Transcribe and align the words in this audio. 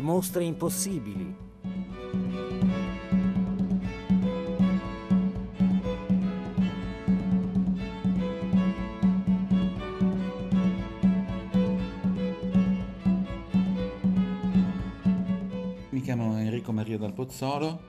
le 0.00 0.06
mostre 0.06 0.44
impossibili. 0.44 1.36
Mi 15.90 16.00
chiamo 16.00 16.38
Enrico 16.38 16.72
Maria 16.72 16.96
Dal 16.96 17.12
Pozzolo, 17.12 17.82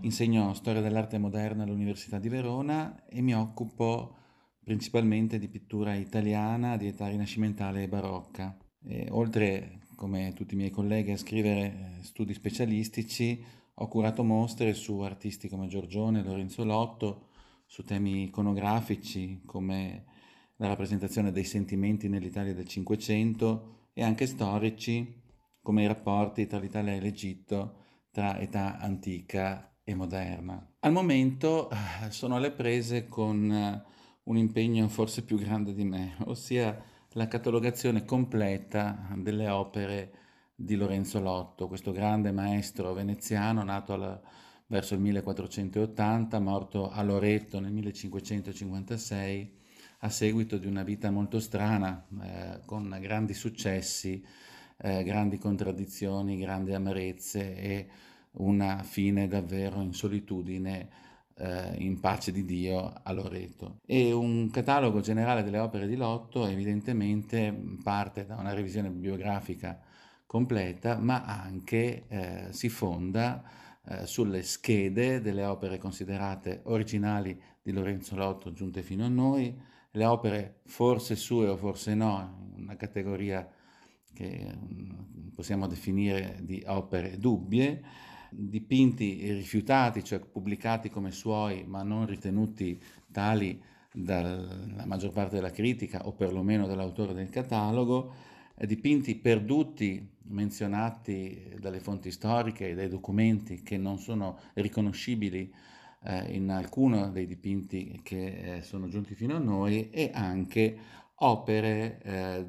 insegno 0.00 0.52
storia 0.54 0.80
dell'arte 0.80 1.18
moderna 1.18 1.62
all'Università 1.62 2.18
di 2.18 2.28
Verona 2.28 3.04
e 3.06 3.20
mi 3.20 3.34
occupo 3.34 4.16
principalmente 4.64 5.38
di 5.38 5.46
pittura 5.46 5.94
italiana 5.94 6.76
di 6.76 6.88
età 6.88 7.06
rinascimentale 7.06 7.84
e 7.84 7.88
barocca. 7.88 8.56
E, 8.82 9.06
oltre, 9.10 9.85
come 9.96 10.32
tutti 10.34 10.54
i 10.54 10.56
miei 10.56 10.70
colleghi, 10.70 11.10
a 11.10 11.16
scrivere 11.16 11.98
eh, 11.98 12.02
studi 12.02 12.32
specialistici, 12.34 13.42
ho 13.74 13.88
curato 13.88 14.22
mostre 14.22 14.72
su 14.74 15.00
artisti 15.00 15.48
come 15.48 15.66
Giorgione, 15.66 16.22
Lorenzo 16.22 16.64
Lotto, 16.64 17.28
su 17.66 17.82
temi 17.82 18.24
iconografici 18.24 19.42
come 19.44 20.04
la 20.56 20.68
rappresentazione 20.68 21.32
dei 21.32 21.44
sentimenti 21.44 22.08
nell'Italia 22.08 22.54
del 22.54 22.68
Cinquecento 22.68 23.88
e 23.92 24.04
anche 24.04 24.26
storici 24.26 25.22
come 25.60 25.82
i 25.82 25.86
rapporti 25.86 26.46
tra 26.46 26.58
l'Italia 26.58 26.92
e 26.92 27.00
l'Egitto 27.00 27.74
tra 28.12 28.38
età 28.38 28.78
antica 28.78 29.78
e 29.82 29.94
moderna. 29.94 30.74
Al 30.80 30.92
momento 30.92 31.68
eh, 31.70 32.10
sono 32.10 32.36
alle 32.36 32.52
prese 32.52 33.08
con 33.08 33.50
eh, 33.50 33.82
un 34.24 34.36
impegno 34.36 34.88
forse 34.88 35.22
più 35.24 35.36
grande 35.38 35.74
di 35.74 35.84
me, 35.84 36.16
ossia 36.26 36.80
la 37.16 37.28
catalogazione 37.28 38.04
completa 38.04 39.08
delle 39.16 39.48
opere 39.48 40.12
di 40.54 40.76
Lorenzo 40.76 41.18
Lotto, 41.18 41.66
questo 41.66 41.90
grande 41.90 42.30
maestro 42.30 42.92
veneziano 42.92 43.64
nato 43.64 43.94
alla, 43.94 44.20
verso 44.66 44.92
il 44.92 45.00
1480, 45.00 46.38
morto 46.40 46.90
a 46.90 47.02
Loreto 47.02 47.58
nel 47.58 47.72
1556 47.72 49.54
a 50.00 50.10
seguito 50.10 50.58
di 50.58 50.66
una 50.66 50.82
vita 50.82 51.10
molto 51.10 51.40
strana, 51.40 52.06
eh, 52.22 52.60
con 52.66 52.94
grandi 53.00 53.32
successi 53.32 54.22
eh, 54.76 55.02
grandi 55.02 55.38
contraddizioni, 55.38 56.36
grandi 56.36 56.74
amarezze 56.74 57.56
e 57.56 57.88
una 58.32 58.82
fine 58.82 59.26
davvero 59.26 59.80
in 59.80 59.94
solitudine, 59.94 60.90
eh, 61.38 61.74
in 61.78 62.00
pace 62.00 62.32
di 62.32 62.44
Dio 62.44 62.92
a 63.02 63.12
Loreto. 63.12 63.78
E 63.84 64.12
un 64.12 64.50
catalogo 64.50 65.00
generale 65.00 65.42
delle 65.42 65.58
opere 65.58 65.86
di 65.86 65.96
Lotto 65.96 66.46
evidentemente 66.46 67.54
parte 67.82 68.26
da 68.26 68.36
una 68.36 68.52
revisione 68.52 68.90
biografica 68.90 69.80
completa, 70.26 70.98
ma 70.98 71.24
anche 71.24 72.04
eh, 72.08 72.46
si 72.50 72.68
fonda 72.68 73.42
eh, 73.88 74.06
sulle 74.06 74.42
schede 74.42 75.20
delle 75.20 75.44
opere 75.44 75.78
considerate 75.78 76.60
originali 76.64 77.40
di 77.62 77.72
Lorenzo 77.72 78.16
Lotto 78.16 78.52
giunte 78.52 78.82
fino 78.82 79.04
a 79.04 79.08
noi, 79.08 79.56
le 79.92 80.04
opere 80.04 80.60
forse 80.64 81.16
sue 81.16 81.48
o 81.48 81.56
forse 81.56 81.94
no, 81.94 82.52
una 82.56 82.76
categoria 82.76 83.48
che 84.12 84.52
mm, 84.54 85.28
possiamo 85.34 85.66
definire 85.66 86.38
di 86.42 86.62
opere 86.66 87.18
dubbie, 87.18 87.82
dipinti 88.30 89.32
rifiutati, 89.32 90.04
cioè 90.04 90.20
pubblicati 90.20 90.90
come 90.90 91.10
suoi 91.10 91.64
ma 91.64 91.82
non 91.82 92.06
ritenuti 92.06 92.80
tali 93.10 93.60
dalla 93.92 94.84
maggior 94.84 95.12
parte 95.12 95.36
della 95.36 95.50
critica 95.50 96.06
o 96.06 96.12
perlomeno 96.12 96.66
dall'autore 96.66 97.14
del 97.14 97.30
catalogo, 97.30 98.12
dipinti 98.58 99.16
perduti, 99.16 100.14
menzionati 100.28 101.54
dalle 101.58 101.80
fonti 101.80 102.10
storiche 102.10 102.70
e 102.70 102.74
dai 102.74 102.88
documenti 102.88 103.62
che 103.62 103.76
non 103.76 103.98
sono 103.98 104.38
riconoscibili 104.54 105.52
eh, 106.04 106.34
in 106.34 106.50
alcuno 106.50 107.10
dei 107.10 107.26
dipinti 107.26 108.00
che 108.02 108.56
eh, 108.56 108.62
sono 108.62 108.88
giunti 108.88 109.14
fino 109.14 109.36
a 109.36 109.40
noi 109.40 109.90
e 109.90 110.10
anche 110.12 110.76
opere 111.16 112.00
eh, 112.02 112.46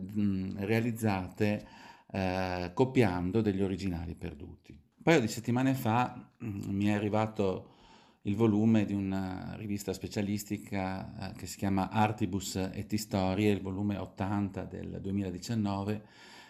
realizzate 0.65 1.67
eh, 2.11 2.71
copiando 2.73 3.41
degli 3.41 3.61
originali 3.61 4.15
perduti. 4.15 4.86
Paio 5.07 5.21
di 5.21 5.29
settimane 5.29 5.73
fa 5.73 6.33
mh, 6.37 6.69
mi 6.69 6.87
è 6.87 6.91
arrivato 6.91 7.75
il 8.23 8.35
volume 8.35 8.83
di 8.83 8.93
una 8.93 9.55
rivista 9.55 9.93
specialistica 9.93 11.29
eh, 11.29 11.37
che 11.37 11.47
si 11.47 11.55
chiama 11.55 11.89
Artibus 11.89 12.57
et 12.57 12.91
Historie, 12.91 13.53
il 13.53 13.61
volume 13.61 13.95
80 13.95 14.65
del 14.65 14.99
2019, 14.99 16.05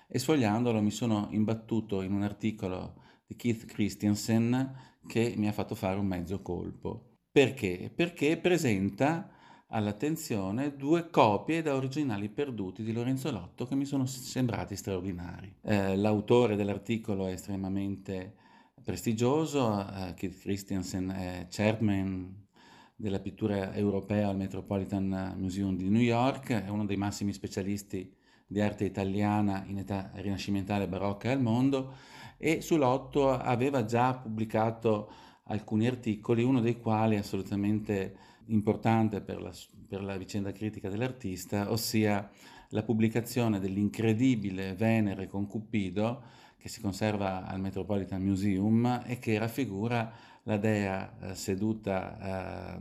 e 0.07 0.17
sfogliandolo 0.17 0.81
mi 0.81 0.89
sono 0.89 1.27
imbattuto 1.29 2.01
in 2.01 2.13
un 2.13 2.23
articolo 2.23 2.95
di 3.27 3.35
Keith 3.35 3.65
Christiansen 3.65 4.75
che 5.05 5.35
mi 5.37 5.47
ha 5.47 5.51
fatto 5.51 5.75
fare 5.75 5.99
un 5.99 6.07
mezzo 6.07 6.41
colpo. 6.41 7.17
Perché? 7.31 7.91
Perché 7.95 8.37
presenta 8.37 9.29
all'attenzione 9.67 10.75
due 10.75 11.11
copie 11.11 11.61
da 11.61 11.75
originali 11.75 12.27
perduti 12.27 12.81
di 12.81 12.91
Lorenzo 12.91 13.29
Lotto 13.29 13.67
che 13.67 13.75
mi 13.75 13.85
sono 13.85 14.07
sembrati 14.07 14.75
straordinari. 14.75 15.57
Eh, 15.61 15.95
l'autore 15.95 16.55
dell'articolo 16.55 17.27
è 17.27 17.33
estremamente 17.33 18.45
prestigioso, 18.87 19.85
eh, 19.85 20.13
Keith 20.13 20.39
Christiansen 20.39 21.09
è 21.09 21.47
chairman 21.49 22.47
della 22.95 23.19
pittura 23.19 23.73
europea 23.73 24.29
al 24.29 24.37
Metropolitan 24.37 25.35
Museum 25.37 25.75
di 25.75 25.89
New 25.89 25.99
York, 25.99 26.53
è 26.63 26.69
uno 26.69 26.85
dei 26.85 26.95
massimi 26.95 27.33
specialisti 27.33 28.15
di 28.47 28.61
arte 28.61 28.85
italiana 28.85 29.65
in 29.67 29.79
età 29.79 30.11
rinascimentale 30.13 30.87
barocca 30.87 31.29
al 31.29 31.41
mondo 31.41 31.95
e 32.37 32.61
su 32.61 32.77
Lotto 32.77 33.29
aveva 33.29 33.83
già 33.83 34.15
pubblicato 34.15 35.11
alcuni 35.47 35.85
articoli, 35.85 36.43
uno 36.43 36.61
dei 36.61 36.79
quali 36.79 37.17
assolutamente 37.17 38.15
importante 38.45 39.19
per 39.19 39.41
la, 39.41 39.51
per 39.85 40.01
la 40.01 40.15
vicenda 40.15 40.53
critica 40.53 40.87
dell'artista, 40.87 41.69
ossia 41.73 42.31
la 42.69 42.83
pubblicazione 42.83 43.59
dell'incredibile 43.59 44.75
Venere 44.75 45.27
con 45.27 45.45
Cupido 45.45 46.45
che 46.67 46.73
si 46.73 46.81
conserva 46.81 47.45
al 47.45 47.61
Metropolitan 47.61 48.21
Museum 48.21 49.01
e 49.05 49.19
che 49.19 49.39
raffigura 49.39 50.11
la 50.43 50.57
dea 50.57 51.13
eh, 51.19 51.33
seduta 51.33 52.77
eh, 52.77 52.79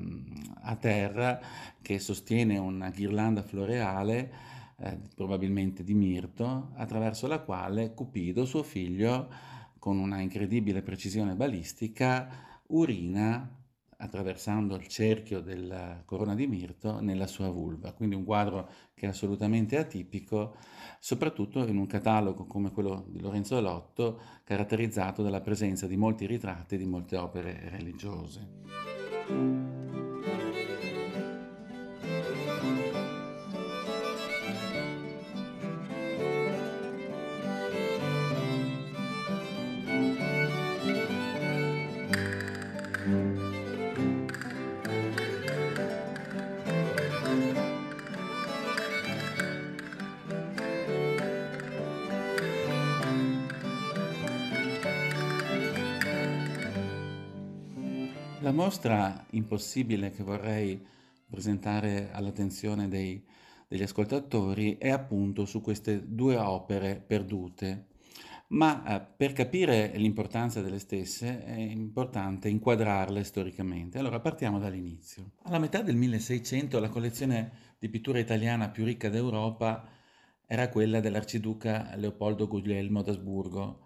a 0.62 0.74
terra 0.74 1.40
che 1.80 2.00
sostiene 2.00 2.58
una 2.58 2.90
ghirlanda 2.90 3.42
floreale, 3.42 4.32
eh, 4.78 4.98
probabilmente 5.14 5.84
di 5.84 5.94
mirto, 5.94 6.72
attraverso 6.74 7.28
la 7.28 7.38
quale 7.38 7.94
Cupido, 7.94 8.44
suo 8.44 8.64
figlio, 8.64 9.28
con 9.78 9.98
una 9.98 10.20
incredibile 10.20 10.82
precisione 10.82 11.34
balistica, 11.34 12.28
urina 12.68 13.48
attraversando 13.98 14.76
il 14.76 14.86
cerchio 14.88 15.40
della 15.40 16.02
corona 16.04 16.34
di 16.34 16.46
mirto 16.46 17.00
nella 17.00 17.26
sua 17.26 17.48
vulva. 17.48 17.92
Quindi 17.92 18.14
un 18.14 18.24
quadro 18.24 18.68
che 18.94 19.06
è 19.06 19.08
assolutamente 19.08 19.78
atipico, 19.78 20.56
soprattutto 20.98 21.66
in 21.66 21.76
un 21.76 21.86
catalogo 21.86 22.46
come 22.46 22.70
quello 22.70 23.04
di 23.08 23.20
Lorenzo 23.20 23.60
Lotto, 23.60 24.20
caratterizzato 24.44 25.22
dalla 25.22 25.40
presenza 25.40 25.86
di 25.86 25.96
molti 25.96 26.26
ritratti 26.26 26.76
di 26.76 26.86
molte 26.86 27.16
opere 27.16 27.68
religiose. 27.70 29.84
Mostra 58.56 59.26
impossibile 59.32 60.10
che 60.10 60.22
vorrei 60.22 60.82
presentare 61.28 62.10
all'attenzione 62.10 62.88
dei, 62.88 63.22
degli 63.68 63.82
ascoltatori 63.82 64.78
è 64.78 64.88
appunto 64.88 65.44
su 65.44 65.60
queste 65.60 66.02
due 66.14 66.36
opere 66.36 66.96
perdute, 66.96 67.88
ma 68.48 68.82
eh, 68.82 69.06
per 69.14 69.34
capire 69.34 69.92
l'importanza 69.96 70.62
delle 70.62 70.78
stesse 70.78 71.44
è 71.44 71.54
importante 71.54 72.48
inquadrarle 72.48 73.22
storicamente. 73.24 73.98
Allora 73.98 74.20
partiamo 74.20 74.58
dall'inizio. 74.58 75.32
Alla 75.42 75.58
metà 75.58 75.82
del 75.82 75.96
1600 75.96 76.80
la 76.80 76.88
collezione 76.88 77.74
di 77.78 77.90
pittura 77.90 78.18
italiana 78.18 78.70
più 78.70 78.84
ricca 78.84 79.10
d'Europa 79.10 79.86
era 80.46 80.70
quella 80.70 81.00
dell'arciduca 81.00 81.92
Leopoldo 81.96 82.48
Guglielmo 82.48 83.02
d'Asburgo, 83.02 83.80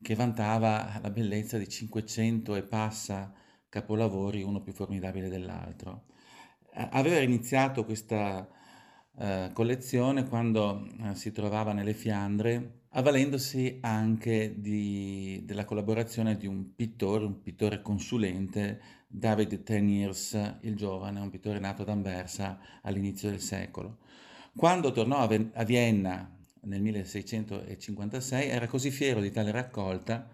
che 0.00 0.14
vantava 0.14 1.00
la 1.02 1.10
bellezza 1.10 1.58
di 1.58 1.68
500 1.68 2.54
e 2.54 2.62
passa 2.62 3.34
capolavori, 3.72 4.42
uno 4.42 4.60
più 4.60 4.74
formidabile 4.74 5.30
dell'altro. 5.30 6.02
Aveva 6.74 7.20
iniziato 7.20 7.86
questa 7.86 8.46
eh, 9.16 9.48
collezione 9.54 10.28
quando 10.28 10.86
eh, 11.00 11.14
si 11.14 11.32
trovava 11.32 11.72
nelle 11.72 11.94
Fiandre, 11.94 12.80
avvalendosi 12.90 13.78
anche 13.80 14.60
di, 14.60 15.40
della 15.46 15.64
collaborazione 15.64 16.36
di 16.36 16.46
un 16.46 16.74
pittore, 16.74 17.24
un 17.24 17.40
pittore 17.40 17.80
consulente, 17.80 18.78
David 19.06 19.62
Teniers, 19.62 20.58
il 20.60 20.76
giovane, 20.76 21.20
un 21.20 21.30
pittore 21.30 21.58
nato 21.58 21.80
ad 21.80 21.88
Anversa 21.88 22.58
all'inizio 22.82 23.30
del 23.30 23.40
secolo. 23.40 24.00
Quando 24.54 24.92
tornò 24.92 25.26
a 25.26 25.64
Vienna 25.64 26.30
nel 26.64 26.82
1656 26.82 28.48
era 28.50 28.66
così 28.66 28.90
fiero 28.90 29.20
di 29.20 29.30
tale 29.30 29.50
raccolta 29.50 30.28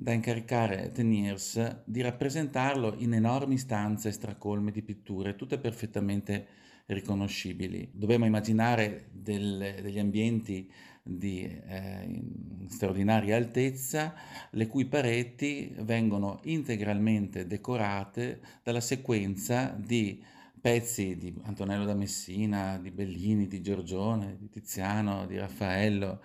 da 0.00 0.12
incaricare 0.12 0.92
Teniers 0.92 1.82
di 1.84 2.00
rappresentarlo 2.00 2.94
in 2.96 3.12
enormi 3.12 3.58
stanze 3.58 4.10
stracolme 4.12 4.70
di 4.70 4.80
pitture, 4.80 5.36
tutte 5.36 5.58
perfettamente 5.58 6.46
riconoscibili. 6.86 7.86
Dobbiamo 7.92 8.24
immaginare 8.24 9.08
del, 9.12 9.76
degli 9.82 9.98
ambienti 9.98 10.72
di 11.02 11.42
eh, 11.42 12.22
straordinaria 12.68 13.36
altezza, 13.36 14.14
le 14.52 14.66
cui 14.68 14.86
pareti 14.86 15.74
vengono 15.80 16.40
integralmente 16.44 17.46
decorate 17.46 18.40
dalla 18.62 18.80
sequenza 18.80 19.76
di 19.78 20.24
pezzi 20.58 21.18
di 21.18 21.34
Antonello 21.42 21.84
da 21.84 21.94
Messina, 21.94 22.78
di 22.78 22.90
Bellini, 22.90 23.46
di 23.46 23.60
Giorgione, 23.60 24.38
di 24.38 24.48
Tiziano, 24.48 25.26
di 25.26 25.36
Raffaello 25.36 26.20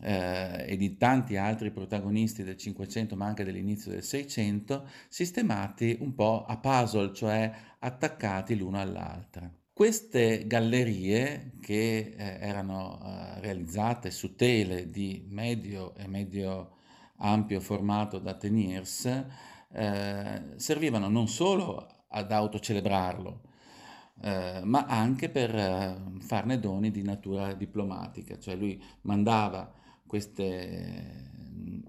eh, 0.00 0.64
e 0.66 0.76
di 0.76 0.96
tanti 0.96 1.36
altri 1.36 1.70
protagonisti 1.70 2.42
del 2.42 2.56
Cinquecento 2.56 3.16
ma 3.16 3.26
anche 3.26 3.44
dell'inizio 3.44 3.90
del 3.90 4.02
Seicento, 4.02 4.86
sistemati 5.08 5.96
un 6.00 6.14
po' 6.14 6.44
a 6.46 6.56
puzzle, 6.56 7.12
cioè 7.12 7.52
attaccati 7.78 8.56
l'uno 8.56 8.80
all'altra. 8.80 9.50
Queste 9.72 10.46
gallerie, 10.46 11.52
che 11.60 12.14
eh, 12.16 12.38
erano 12.40 13.00
eh, 13.02 13.40
realizzate 13.40 14.10
su 14.10 14.34
tele 14.34 14.90
di 14.90 15.24
medio 15.28 15.94
e 15.94 16.06
medio 16.06 16.76
ampio 17.16 17.60
formato 17.60 18.18
da 18.18 18.34
Teniers, 18.34 19.24
eh, 19.72 20.42
servivano 20.56 21.08
non 21.08 21.28
solo 21.28 22.04
ad 22.08 22.30
autocelebrarlo, 22.30 23.40
eh, 24.22 24.60
ma 24.64 24.84
anche 24.84 25.30
per 25.30 25.54
eh, 25.54 25.96
farne 26.18 26.58
doni 26.58 26.90
di 26.90 27.02
natura 27.02 27.54
diplomatica, 27.54 28.38
cioè 28.38 28.56
lui 28.56 28.82
mandava 29.02 29.72
queste 30.10 31.30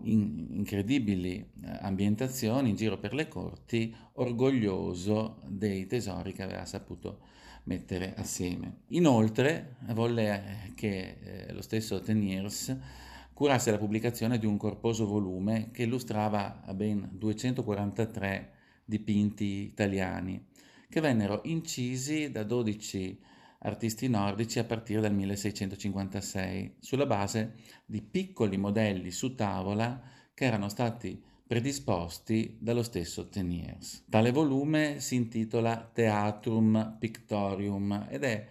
in, 0.03 0.45
incredibili 0.51 1.37
eh, 1.37 1.77
ambientazioni 1.81 2.69
in 2.69 2.75
giro 2.75 2.99
per 2.99 3.15
le 3.15 3.27
corti, 3.27 3.91
orgoglioso 4.13 5.41
dei 5.47 5.87
tesori 5.87 6.31
che 6.31 6.43
aveva 6.43 6.63
saputo 6.65 7.21
mettere 7.63 8.13
assieme. 8.13 8.81
Inoltre 8.89 9.77
volle 9.93 10.71
che 10.75 11.17
eh, 11.19 11.53
lo 11.53 11.63
stesso 11.63 11.99
Teniers 11.99 12.77
curasse 13.33 13.71
la 13.71 13.79
pubblicazione 13.79 14.37
di 14.37 14.45
un 14.45 14.57
corposo 14.57 15.07
volume 15.07 15.69
che 15.71 15.81
illustrava 15.81 16.61
ben 16.75 17.09
243 17.13 18.51
dipinti 18.85 19.63
italiani 19.63 20.45
che 20.87 21.01
vennero 21.01 21.41
incisi 21.45 22.29
da 22.29 22.43
12 22.43 23.19
artisti 23.63 24.07
nordici 24.07 24.59
a 24.59 24.63
partire 24.63 25.01
dal 25.01 25.13
1656 25.13 26.75
sulla 26.79 27.05
base 27.05 27.55
di 27.85 28.01
piccoli 28.01 28.57
modelli 28.57 29.11
su 29.11 29.35
tavola 29.35 30.01
che 30.33 30.45
erano 30.45 30.69
stati 30.69 31.21
predisposti 31.45 32.57
dallo 32.59 32.81
stesso 32.81 33.27
Teniers. 33.27 34.05
Tale 34.09 34.31
volume 34.31 34.99
si 34.99 35.15
intitola 35.15 35.89
Theatrum 35.93 36.95
Pictorium 36.97 38.07
ed 38.09 38.23
è 38.23 38.47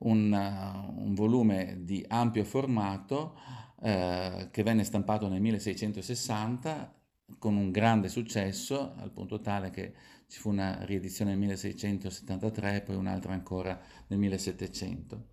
un, 0.00 0.30
uh, 0.30 1.02
un 1.02 1.14
volume 1.14 1.78
di 1.80 2.04
ampio 2.06 2.44
formato 2.44 3.38
uh, 3.76 4.50
che 4.50 4.62
venne 4.62 4.84
stampato 4.84 5.28
nel 5.28 5.40
1660 5.40 6.94
con 7.38 7.56
un 7.56 7.70
grande 7.70 8.08
successo, 8.08 8.94
al 8.98 9.10
punto 9.10 9.40
tale 9.40 9.70
che 9.70 9.94
ci 10.28 10.38
fu 10.38 10.50
una 10.50 10.84
riedizione 10.84 11.30
nel 11.30 11.38
1673 11.40 12.76
e 12.76 12.80
poi 12.80 12.96
un'altra 12.96 13.32
ancora 13.32 13.78
nel 14.08 14.18
1700. 14.18 15.24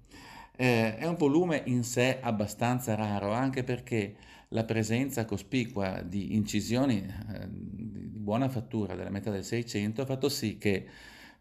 Eh, 0.55 0.97
è 0.97 1.07
un 1.07 1.15
volume 1.15 1.63
in 1.65 1.83
sé 1.83 2.19
abbastanza 2.21 2.93
raro, 2.95 3.31
anche 3.31 3.63
perché 3.63 4.15
la 4.49 4.63
presenza 4.63 5.25
cospicua 5.25 6.01
di 6.01 6.35
incisioni 6.35 6.99
eh, 6.99 7.47
di 7.49 8.19
buona 8.19 8.49
fattura 8.49 8.95
della 8.95 9.09
metà 9.09 9.31
del 9.31 9.43
Seicento 9.43 10.03
ha 10.03 10.05
fatto 10.05 10.29
sì 10.29 10.57
che 10.57 10.87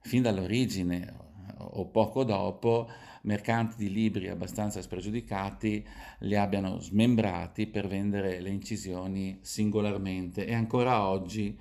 fin 0.00 0.22
dall'origine 0.22 1.30
o 1.58 1.86
poco 1.86 2.24
dopo 2.24 2.88
mercanti 3.22 3.76
di 3.76 3.92
libri 3.92 4.28
abbastanza 4.28 4.82
spregiudicati 4.82 5.86
li 6.20 6.36
abbiano 6.36 6.80
smembrati 6.80 7.66
per 7.66 7.86
vendere 7.86 8.40
le 8.40 8.50
incisioni 8.50 9.38
singolarmente 9.42 10.44
e 10.44 10.54
ancora 10.54 11.06
oggi 11.06 11.56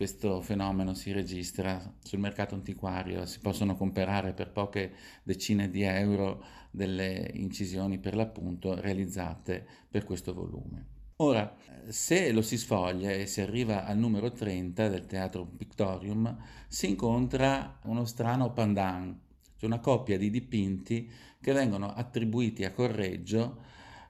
questo 0.00 0.40
fenomeno 0.40 0.94
si 0.94 1.12
registra 1.12 1.94
sul 2.02 2.20
mercato 2.20 2.54
antiquario, 2.54 3.26
si 3.26 3.38
possono 3.38 3.76
comprare 3.76 4.32
per 4.32 4.50
poche 4.50 4.94
decine 5.22 5.68
di 5.68 5.82
euro 5.82 6.42
delle 6.70 7.30
incisioni 7.34 7.98
per 7.98 8.14
l'appunto 8.14 8.80
realizzate 8.80 9.62
per 9.90 10.04
questo 10.04 10.32
volume. 10.32 10.86
Ora, 11.16 11.54
se 11.88 12.32
lo 12.32 12.40
si 12.40 12.56
sfoglia 12.56 13.10
e 13.10 13.26
si 13.26 13.42
arriva 13.42 13.84
al 13.84 13.98
numero 13.98 14.32
30 14.32 14.88
del 14.88 15.04
Teatro 15.04 15.44
Pictorium, 15.44 16.34
si 16.66 16.88
incontra 16.88 17.78
uno 17.84 18.06
strano 18.06 18.54
pandan, 18.54 19.20
cioè 19.58 19.68
una 19.68 19.80
coppia 19.80 20.16
di 20.16 20.30
dipinti 20.30 21.12
che 21.38 21.52
vengono 21.52 21.92
attribuiti 21.92 22.64
a 22.64 22.72
Correggio, 22.72 23.64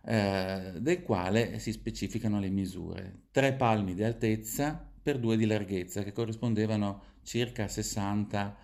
eh, 0.05 0.75
del 0.79 1.03
quale 1.03 1.59
si 1.59 1.73
specificano 1.73 2.39
le 2.39 2.49
misure. 2.49 3.23
Tre 3.33 3.55
palmi 3.55 3.95
di 3.95 4.05
altezza, 4.05 4.90
per 5.11 5.19
2 5.19 5.37
di 5.37 5.47
larghezza 5.47 6.05
che 6.05 6.13
corrispondevano 6.13 7.03
circa 7.25 7.67
60 7.67 8.57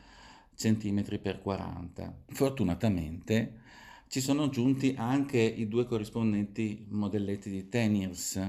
cm 0.54 1.18
per 1.20 1.40
40. 1.40 2.22
Fortunatamente 2.28 3.62
ci 4.06 4.20
sono 4.20 4.48
giunti 4.48 4.94
anche 4.96 5.40
i 5.40 5.66
due 5.66 5.86
corrispondenti 5.86 6.86
modelletti 6.90 7.50
di 7.50 7.68
Teniers, 7.68 8.40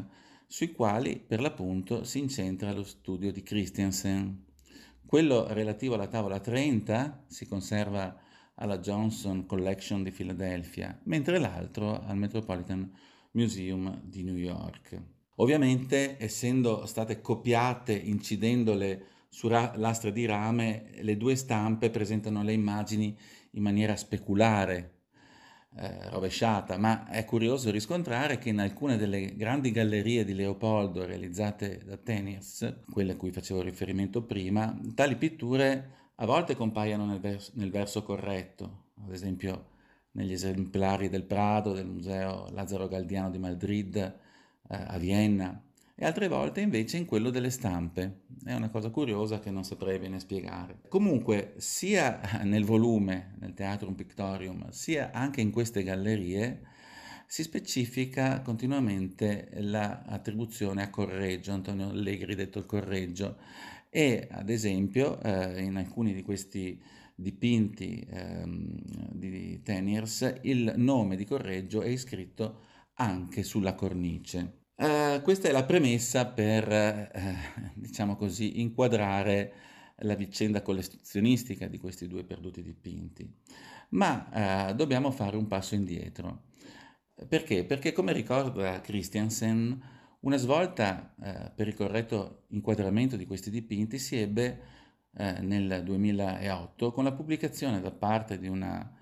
sui 0.46 0.74
quali 0.74 1.18
per 1.18 1.42
l'appunto 1.42 2.04
si 2.04 2.20
incentra 2.20 2.72
lo 2.72 2.84
studio 2.84 3.32
di 3.32 3.42
Christiansen. 3.42 4.46
Quello 5.04 5.52
relativo 5.52 5.96
alla 5.96 6.06
tavola 6.06 6.40
30 6.40 7.24
si 7.26 7.48
conserva 7.48 8.16
alla 8.54 8.78
Johnson 8.78 9.48
Collection 9.48 10.04
di 10.04 10.12
Filadelfia, 10.12 11.00
mentre 11.06 11.40
l'altro 11.40 12.00
al 12.06 12.18
Metropolitan 12.18 12.94
Museum 13.32 14.02
di 14.04 14.22
New 14.22 14.36
York. 14.36 15.17
Ovviamente, 15.40 16.18
essendo 16.20 16.86
state 16.86 17.22
copiate 17.22 17.94
incidendole 17.94 19.06
su 19.30 19.48
lastre 19.48 20.12
di 20.12 20.26
rame, 20.26 20.90
le 21.02 21.16
due 21.18 21.36
stampe 21.36 21.90
presentano 21.90 22.42
le 22.44 22.54
immagini 22.54 23.16
in 23.52 23.62
maniera 23.62 23.96
speculare, 23.96 24.98
eh, 25.76 26.10
rovesciata, 26.10 26.78
ma 26.78 27.08
è 27.08 27.24
curioso 27.24 27.70
riscontrare 27.70 28.40
che 28.40 28.50
in 28.50 28.60
alcune 28.60 28.98
delle 28.98 29.36
grandi 29.36 29.70
gallerie 29.70 30.26
di 30.26 30.34
Leopoldo 30.34 31.06
realizzate 31.06 31.84
da 31.86 31.98
Teniers, 31.98 32.82
quelle 32.90 33.12
a 33.12 33.16
cui 33.16 33.32
facevo 33.32 33.62
riferimento 33.62 34.24
prima, 34.24 34.76
tali 34.96 35.18
pitture 35.18 35.92
a 36.16 36.26
volte 36.26 36.56
compaiono 36.56 37.06
nel, 37.06 37.20
vers- 37.20 37.52
nel 37.54 37.70
verso 37.70 38.02
corretto, 38.02 38.86
ad 39.06 39.14
esempio 39.14 39.76
negli 40.14 40.32
esemplari 40.32 41.10
del 41.10 41.26
Prado, 41.26 41.74
del 41.74 41.86
Museo 41.86 42.50
Lazzaro 42.54 42.88
Galdiano 42.88 43.30
di 43.30 43.38
Madrid, 43.38 44.16
a 44.68 44.98
Vienna 44.98 45.62
e 46.00 46.06
altre 46.06 46.28
volte 46.28 46.62
invece 46.62 46.98
in 46.98 47.06
quello 47.06 47.32
delle 47.32 47.50
stampe. 47.50 48.22
È 48.44 48.54
una 48.54 48.70
cosa 48.70 48.92
curiosa 48.92 49.40
che 49.40 49.50
non 49.50 49.64
saprei 49.64 49.98
bene 49.98 50.20
spiegare. 50.20 50.82
Comunque, 50.90 51.54
sia 51.58 52.20
nel 52.44 52.66
volume, 52.66 53.34
nel 53.40 53.56
Teatrum 53.56 53.96
Pictorium, 53.96 54.70
sia 54.70 55.10
anche 55.12 55.42
in 55.42 55.50
queste 55.50 55.82
gallerie, 55.82 56.62
si 57.26 57.42
specifica 57.42 58.42
continuamente 58.42 59.50
l'attribuzione 59.56 60.84
a 60.84 60.90
Correggio, 60.90 61.52
Antonio 61.52 61.90
Allegri 61.90 62.36
detto 62.36 62.60
il 62.60 62.68
Correggio, 62.68 63.38
e 63.90 64.28
ad 64.30 64.50
esempio 64.50 65.20
eh, 65.22 65.64
in 65.64 65.78
alcuni 65.78 66.14
di 66.14 66.22
questi 66.22 66.80
dipinti 67.16 68.06
ehm, 68.08 68.80
di 69.12 69.62
Teniers 69.64 70.36
il 70.44 70.74
nome 70.76 71.16
di 71.16 71.26
Correggio 71.26 71.82
è 71.82 71.88
iscritto 71.88 72.60
anche 72.98 73.44
sulla 73.44 73.74
cornice. 73.74 74.66
Uh, 74.76 75.22
questa 75.24 75.50
è 75.50 75.52
la 75.52 75.66
premessa 75.66 76.28
per, 76.28 76.68
uh, 76.68 77.72
diciamo 77.74 78.16
così, 78.16 78.62
inquadrare 78.62 79.54
la 80.02 80.14
vicenda 80.14 80.62
collezionistica 80.62 81.68
di 81.68 81.80
questi 81.80 82.08
due 82.08 82.24
perduti 82.24 82.62
dipinti. 82.62 83.28
Ma 83.90 84.70
uh, 84.70 84.76
dobbiamo 84.76 85.12
fare 85.12 85.36
un 85.36 85.48
passo 85.48 85.76
indietro. 85.76 86.44
Perché? 87.28 87.66
Perché 87.66 87.92
come 87.92 88.14
ricorda 88.14 88.80
Christiansen, 88.80 89.82
una 90.20 90.38
svolta 90.38 91.16
per 91.56 91.68
il 91.68 91.74
corretto 91.74 92.44
inquadramento 92.50 93.16
di 93.16 93.26
questi 93.26 93.50
dipinti 93.50 93.98
si 93.98 94.18
ebbe 94.18 94.62
nel 95.42 95.82
2008 95.84 96.92
con 96.92 97.06
la 97.06 97.14
pubblicazione 97.14 97.82
da 97.82 97.90
parte 97.90 98.38
di 98.38 98.48
una 98.48 98.97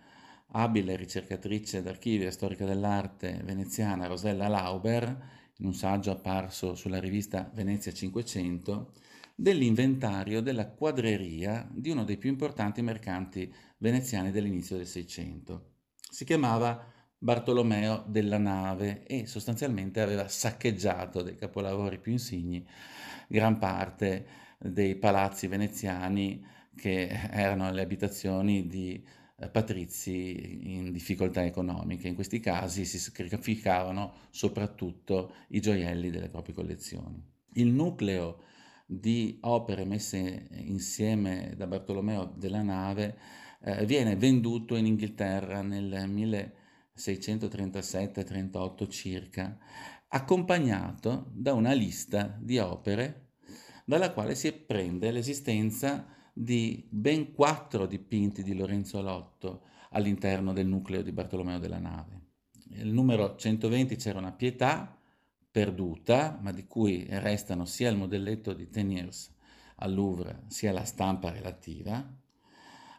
abile 0.57 0.95
ricercatrice 0.95 1.81
d'archivio 1.81 2.27
e 2.27 2.31
storica 2.31 2.65
dell'arte 2.65 3.41
veneziana 3.43 4.07
Rosella 4.07 4.47
Lauber, 4.47 5.33
in 5.57 5.65
un 5.65 5.73
saggio 5.73 6.11
apparso 6.11 6.75
sulla 6.75 6.99
rivista 6.99 7.49
Venezia 7.53 7.91
500, 7.91 8.93
dell'inventario 9.35 10.41
della 10.41 10.67
quadreria 10.67 11.67
di 11.71 11.89
uno 11.89 12.05
dei 12.05 12.17
più 12.17 12.29
importanti 12.29 12.81
mercanti 12.81 13.53
veneziani 13.77 14.31
dell'inizio 14.31 14.77
del 14.77 14.87
Seicento. 14.87 15.73
Si 16.09 16.23
chiamava 16.23 16.91
Bartolomeo 17.17 18.05
della 18.07 18.37
Nave 18.37 19.03
e 19.05 19.25
sostanzialmente 19.25 19.99
aveva 19.99 20.27
saccheggiato 20.29 21.21
dei 21.21 21.35
capolavori 21.35 21.99
più 21.99 22.13
insigni 22.13 22.65
gran 23.27 23.57
parte 23.57 24.25
dei 24.57 24.95
palazzi 24.95 25.47
veneziani 25.47 26.45
che 26.75 27.07
erano 27.07 27.69
le 27.71 27.81
abitazioni 27.81 28.67
di 28.67 29.03
patrizi 29.51 30.75
in 30.75 30.91
difficoltà 30.91 31.43
economiche. 31.43 32.07
In 32.07 32.15
questi 32.15 32.39
casi 32.39 32.85
si 32.85 32.99
sacrificavano 32.99 34.13
soprattutto 34.29 35.33
i 35.49 35.59
gioielli 35.59 36.09
delle 36.09 36.29
proprie 36.29 36.55
collezioni. 36.55 37.21
Il 37.53 37.67
nucleo 37.67 38.43
di 38.85 39.37
opere 39.41 39.83
messe 39.83 40.47
insieme 40.51 41.53
da 41.55 41.67
Bartolomeo 41.67 42.33
della 42.35 42.61
Nave 42.61 43.17
eh, 43.61 43.85
viene 43.85 44.15
venduto 44.15 44.75
in 44.75 44.85
Inghilterra 44.85 45.61
nel 45.61 46.07
1637-38 46.95 48.89
circa, 48.89 49.57
accompagnato 50.07 51.31
da 51.33 51.53
una 51.53 51.73
lista 51.73 52.37
di 52.39 52.57
opere 52.59 53.31
dalla 53.85 54.11
quale 54.13 54.35
si 54.35 54.51
prende 54.51 55.11
l'esistenza 55.11 56.14
di 56.37 56.85
ben 56.89 57.31
quattro 57.31 57.85
dipinti 57.85 58.43
di 58.43 58.53
Lorenzo 58.53 59.01
Lotto 59.01 59.61
all'interno 59.91 60.51
del 60.51 60.67
nucleo 60.67 61.01
di 61.01 61.13
Bartolomeo 61.13 61.59
della 61.59 61.79
Nave. 61.79 62.23
Il 62.71 62.91
numero 62.91 63.37
120 63.37 63.95
c'era 63.95 64.19
una 64.19 64.33
pietà 64.33 64.99
perduta, 65.49 66.37
ma 66.41 66.51
di 66.51 66.67
cui 66.67 67.05
restano 67.09 67.63
sia 67.63 67.89
il 67.89 67.95
modelletto 67.95 68.51
di 68.51 68.69
Teniers 68.69 69.33
al 69.75 69.93
Louvre 69.93 70.43
sia 70.47 70.73
la 70.73 70.83
stampa 70.83 71.31
relativa. 71.31 72.05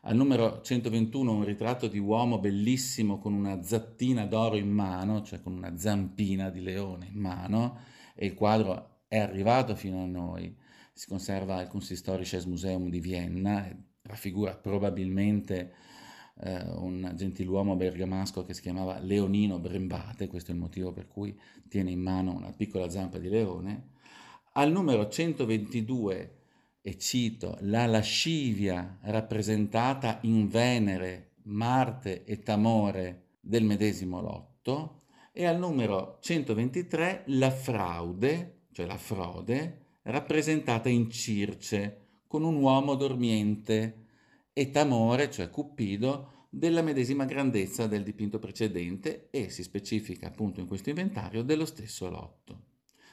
Al 0.01 0.17
numero 0.17 0.63
121 0.63 1.31
un 1.31 1.45
ritratto 1.45 1.89
di 1.89 1.99
uomo 1.99 2.39
bellissimo 2.39 3.19
con 3.19 3.35
una 3.35 3.63
zattina 3.63 4.25
d'oro 4.25 4.57
in 4.57 4.71
mano, 4.71 5.21
cioè 5.21 5.43
con 5.43 5.53
una 5.53 5.77
zampina 5.77 6.49
di 6.49 6.63
leone 6.63 7.09
in 7.13 7.21
mano, 7.21 7.81
e 8.15 8.25
il 8.25 8.33
quadro 8.33 9.01
è 9.09 9.19
arrivato 9.19 9.75
fino 9.75 10.03
a 10.03 10.07
noi 10.07 10.65
si 10.97 11.09
conserva 11.09 11.57
al 11.57 11.69
Kunsthistorisches 11.69 12.47
Museum 12.47 12.89
di 12.89 13.01
Vienna, 13.01 13.71
raffigura 14.01 14.57
probabilmente 14.57 15.75
eh, 16.41 16.63
un 16.71 17.13
gentiluomo 17.15 17.77
bergamasco 17.77 18.47
che 18.47 18.55
si 18.55 18.63
chiamava 18.63 18.99
Leonino 18.99 19.59
Brembate, 19.59 20.27
questo 20.27 20.53
è 20.53 20.55
il 20.55 20.61
motivo 20.61 20.93
per 20.93 21.07
cui 21.07 21.39
tiene 21.69 21.91
in 21.91 22.01
mano 22.01 22.35
una 22.35 22.51
piccola 22.51 22.89
zampa 22.89 23.19
di 23.19 23.29
leone. 23.29 23.91
Al 24.53 24.73
numero 24.73 25.07
122, 25.07 26.37
e 26.81 26.97
cito, 26.97 27.59
la 27.61 27.85
lascivia 27.85 28.97
rappresentata 29.03 30.21
in 30.23 30.49
Venere, 30.49 31.33
Marte 31.43 32.25
e 32.25 32.39
Tamore 32.39 33.33
del 33.39 33.65
medesimo 33.65 34.23
lotto, 34.23 35.03
e 35.31 35.45
al 35.45 35.59
numero 35.59 36.17
123 36.23 37.25
la 37.27 37.51
fraude, 37.51 38.61
cioè 38.73 38.87
la 38.87 38.97
frode, 38.97 39.85
rappresentata 40.07 40.89
in 40.89 41.11
Circe, 41.11 42.01
con 42.27 42.45
un 42.45 42.57
uomo 42.57 42.95
dormiente, 42.95 44.05
e 44.53 44.71
Tamore, 44.71 45.31
cioè 45.31 45.51
Cupido, 45.51 46.47
della 46.49 46.83
medesima 46.83 47.25
grandezza 47.25 47.87
del 47.87 48.03
dipinto 48.03 48.39
precedente 48.39 49.29
e 49.31 49.51
si 49.51 49.63
specifica 49.63 50.29
appunto 50.29 50.61
in 50.61 50.67
questo 50.67 50.89
inventario 50.89 51.43
dello 51.43 51.67
stesso 51.67 52.09
lotto. 52.09 52.63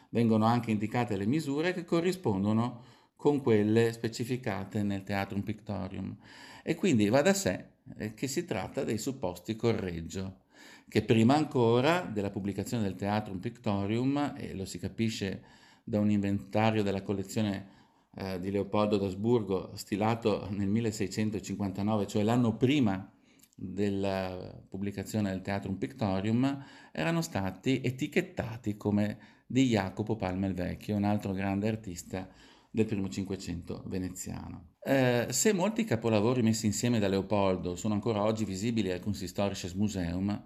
Vengono 0.09 0.45
anche 0.45 0.71
indicate 0.71 1.17
le 1.17 1.25
misure 1.25 1.73
che 1.73 1.83
corrispondono 1.83 2.83
con 3.15 3.41
quelle 3.41 3.91
specificate 3.91 4.83
nel 4.83 5.03
Teatrum 5.03 5.41
Pictorium 5.41 6.15
e 6.63 6.75
quindi 6.75 7.09
va 7.09 7.21
da 7.21 7.33
sé 7.33 7.71
eh, 7.97 8.13
che 8.13 8.27
si 8.27 8.45
tratta 8.45 8.83
dei 8.83 8.97
supposti 8.97 9.55
correggio 9.55 10.41
che 10.87 11.01
prima 11.01 11.35
ancora 11.35 12.01
della 12.01 12.29
pubblicazione 12.29 12.83
del 12.83 12.95
Teatrum 12.95 13.39
Pictorium, 13.39 14.35
e 14.37 14.53
lo 14.53 14.63
si 14.63 14.77
capisce 14.77 15.41
da 15.83 15.99
un 15.99 16.09
inventario 16.09 16.83
della 16.83 17.01
collezione 17.01 17.71
eh, 18.15 18.39
di 18.39 18.51
Leopoldo 18.51 18.97
d'Asburgo 18.97 19.71
stilato 19.75 20.47
nel 20.51 20.67
1659, 20.67 22.07
cioè 22.07 22.23
l'anno 22.23 22.55
prima 22.55 23.11
della 23.55 24.61
pubblicazione 24.67 25.29
del 25.29 25.41
Teatrum 25.41 25.75
Pictorium, 25.75 26.63
erano 26.91 27.21
stati 27.21 27.81
etichettati 27.83 28.75
come 28.77 29.17
di 29.45 29.67
Jacopo 29.67 30.15
Palma 30.15 30.47
il 30.47 30.53
Vecchio, 30.53 30.95
un 30.95 31.03
altro 31.03 31.33
grande 31.33 31.67
artista 31.67 32.27
del 32.69 32.85
primo 32.85 33.07
Cinquecento 33.07 33.83
veneziano. 33.85 34.71
Eh, 34.83 35.27
se 35.29 35.53
molti 35.53 35.83
capolavori 35.83 36.41
messi 36.41 36.65
insieme 36.65 36.99
da 36.99 37.07
Leopoldo 37.07 37.75
sono 37.75 37.93
ancora 37.93 38.23
oggi 38.23 38.45
visibili 38.45 38.91
al 38.91 38.99
Kunsthistorisches 38.99 39.73
Museum, 39.73 40.43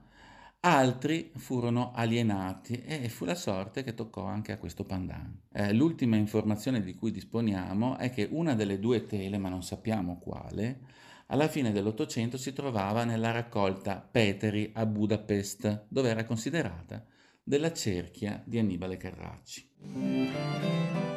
Altri 0.60 1.32
furono 1.36 1.92
alienati 1.94 2.82
e 2.82 3.08
fu 3.10 3.26
la 3.26 3.36
sorte 3.36 3.84
che 3.84 3.94
toccò 3.94 4.24
anche 4.24 4.52
a 4.52 4.58
questo 4.58 4.84
pandan. 4.84 5.40
Eh, 5.54 5.72
l'ultima 5.72 6.16
informazione 6.16 6.82
di 6.82 6.96
cui 6.96 7.12
disponiamo 7.12 7.98
è 7.98 8.10
che 8.10 8.28
una 8.32 8.56
delle 8.56 8.80
due 8.80 9.06
tele, 9.06 9.38
ma 9.38 9.50
non 9.50 9.64
sappiamo 9.64 10.18
quale, 10.18 10.80
alla 11.28 11.48
fine 11.48 11.72
dell'Ottocento 11.72 12.38
si 12.38 12.54
trovava 12.54 13.04
nella 13.04 13.32
raccolta 13.32 14.00
Peteri 14.00 14.72
a 14.74 14.86
Budapest, 14.86 15.86
dove 15.88 16.10
era 16.10 16.26
considerata 16.26 17.06
della 17.44 17.72
cerchia 17.72 18.42
di 18.44 18.58
Annibale 18.58 18.98
Carracci. 18.98 21.16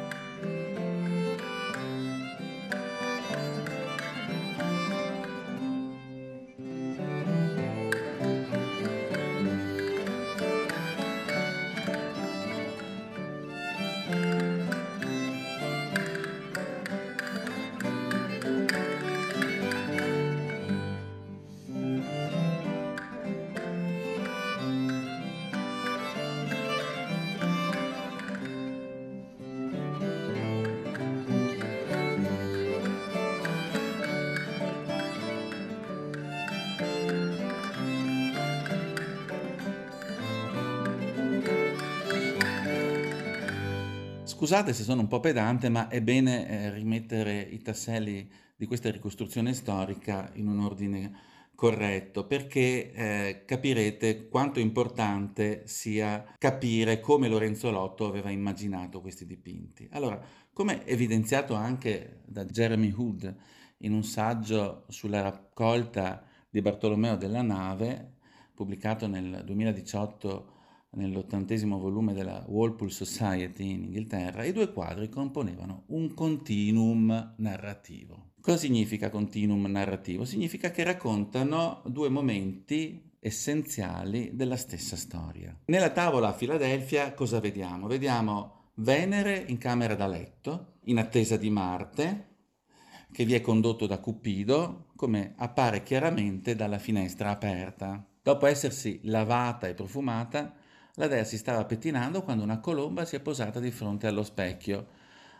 Scusate 44.41 44.73
se 44.73 44.81
sono 44.81 45.01
un 45.01 45.07
po' 45.07 45.19
pedante, 45.19 45.69
ma 45.69 45.87
è 45.87 46.01
bene 46.01 46.49
eh, 46.49 46.73
rimettere 46.73 47.41
i 47.41 47.61
tasselli 47.61 48.27
di 48.55 48.65
questa 48.65 48.89
ricostruzione 48.89 49.53
storica 49.53 50.31
in 50.33 50.47
un 50.47 50.61
ordine 50.61 51.13
corretto, 51.53 52.25
perché 52.25 52.91
eh, 52.91 53.43
capirete 53.45 54.29
quanto 54.29 54.59
importante 54.59 55.67
sia 55.67 56.25
capire 56.39 56.99
come 56.99 57.27
Lorenzo 57.27 57.69
Lotto 57.69 58.07
aveva 58.07 58.31
immaginato 58.31 58.99
questi 58.99 59.27
dipinti. 59.27 59.87
Allora, 59.91 60.19
come 60.51 60.87
evidenziato 60.87 61.53
anche 61.53 62.21
da 62.25 62.43
Jeremy 62.43 62.91
Hood 62.97 63.35
in 63.81 63.93
un 63.93 64.03
saggio 64.03 64.85
sulla 64.87 65.21
raccolta 65.21 66.25
di 66.49 66.61
Bartolomeo 66.61 67.15
della 67.15 67.43
Nave, 67.43 68.15
pubblicato 68.55 69.05
nel 69.05 69.43
2018 69.45 70.60
nell'ottantesimo 70.91 71.77
volume 71.77 72.13
della 72.13 72.43
Walpole 72.47 72.89
Society 72.89 73.71
in 73.71 73.83
Inghilterra, 73.83 74.43
i 74.43 74.51
due 74.51 74.71
quadri 74.71 75.09
componevano 75.09 75.83
un 75.87 76.13
continuum 76.13 77.35
narrativo. 77.37 78.31
Cosa 78.41 78.57
significa 78.57 79.09
continuum 79.09 79.65
narrativo? 79.67 80.25
Significa 80.25 80.71
che 80.71 80.83
raccontano 80.83 81.81
due 81.85 82.09
momenti 82.09 83.09
essenziali 83.19 84.31
della 84.33 84.57
stessa 84.57 84.95
storia. 84.95 85.55
Nella 85.65 85.91
tavola 85.91 86.29
a 86.29 86.33
Filadelfia 86.33 87.13
cosa 87.13 87.39
vediamo? 87.39 87.87
Vediamo 87.87 88.59
Venere 88.75 89.45
in 89.47 89.57
camera 89.57 89.93
da 89.93 90.07
letto, 90.07 90.77
in 90.85 90.97
attesa 90.97 91.37
di 91.37 91.49
Marte, 91.51 92.29
che 93.11 93.25
vi 93.25 93.35
è 93.35 93.41
condotto 93.41 93.85
da 93.85 93.99
Cupido, 93.99 94.87
come 94.95 95.33
appare 95.37 95.83
chiaramente 95.83 96.55
dalla 96.55 96.79
finestra 96.79 97.29
aperta. 97.29 98.03
Dopo 98.23 98.47
essersi 98.47 99.01
lavata 99.03 99.67
e 99.67 99.73
profumata, 99.73 100.55
la 100.95 101.07
dea 101.07 101.23
si 101.23 101.37
stava 101.37 101.65
pettinando 101.65 102.23
quando 102.23 102.43
una 102.43 102.59
colomba 102.59 103.05
si 103.05 103.15
è 103.15 103.19
posata 103.19 103.59
di 103.59 103.71
fronte 103.71 104.07
allo 104.07 104.23
specchio, 104.23 104.87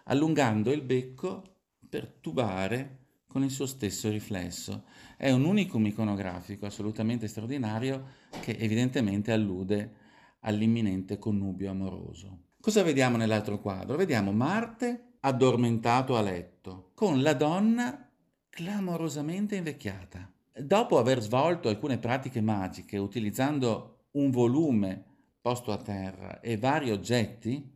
allungando 0.06 0.72
il 0.72 0.82
becco 0.82 1.44
per 1.88 2.08
tubare 2.08 3.00
con 3.28 3.44
il 3.44 3.52
suo 3.52 3.66
stesso 3.66 4.10
riflesso. 4.10 4.84
È 5.18 5.32
un 5.32 5.46
unicum 5.46 5.86
iconografico 5.86 6.66
assolutamente 6.66 7.28
straordinario 7.28 8.08
che 8.42 8.58
evidentemente 8.58 9.32
allude 9.32 9.96
all'imminente 10.42 11.18
connubio 11.18 11.70
amoroso. 11.70 12.40
Cosa 12.60 12.84
vediamo 12.84 13.18
nell'altro 13.18 13.60
quadro? 13.60 13.96
Vediamo 13.96 14.32
Marte 14.32 15.14
addormentato 15.22 16.18
a 16.18 16.22
letto, 16.22 16.92
con 16.94 17.22
la 17.22 17.34
donna 17.34 18.10
clamorosamente 18.50 19.56
invecchiata. 19.56 20.30
Dopo 20.54 20.98
aver 20.98 21.22
svolto 21.22 21.70
alcune 21.70 21.98
pratiche 21.98 22.42
magiche 22.42 22.98
utilizzando 22.98 24.08
un 24.12 24.30
volume 24.30 25.06
posto 25.42 25.72
a 25.72 25.78
terra 25.78 26.40
e 26.40 26.58
vari 26.58 26.92
oggetti 26.92 27.70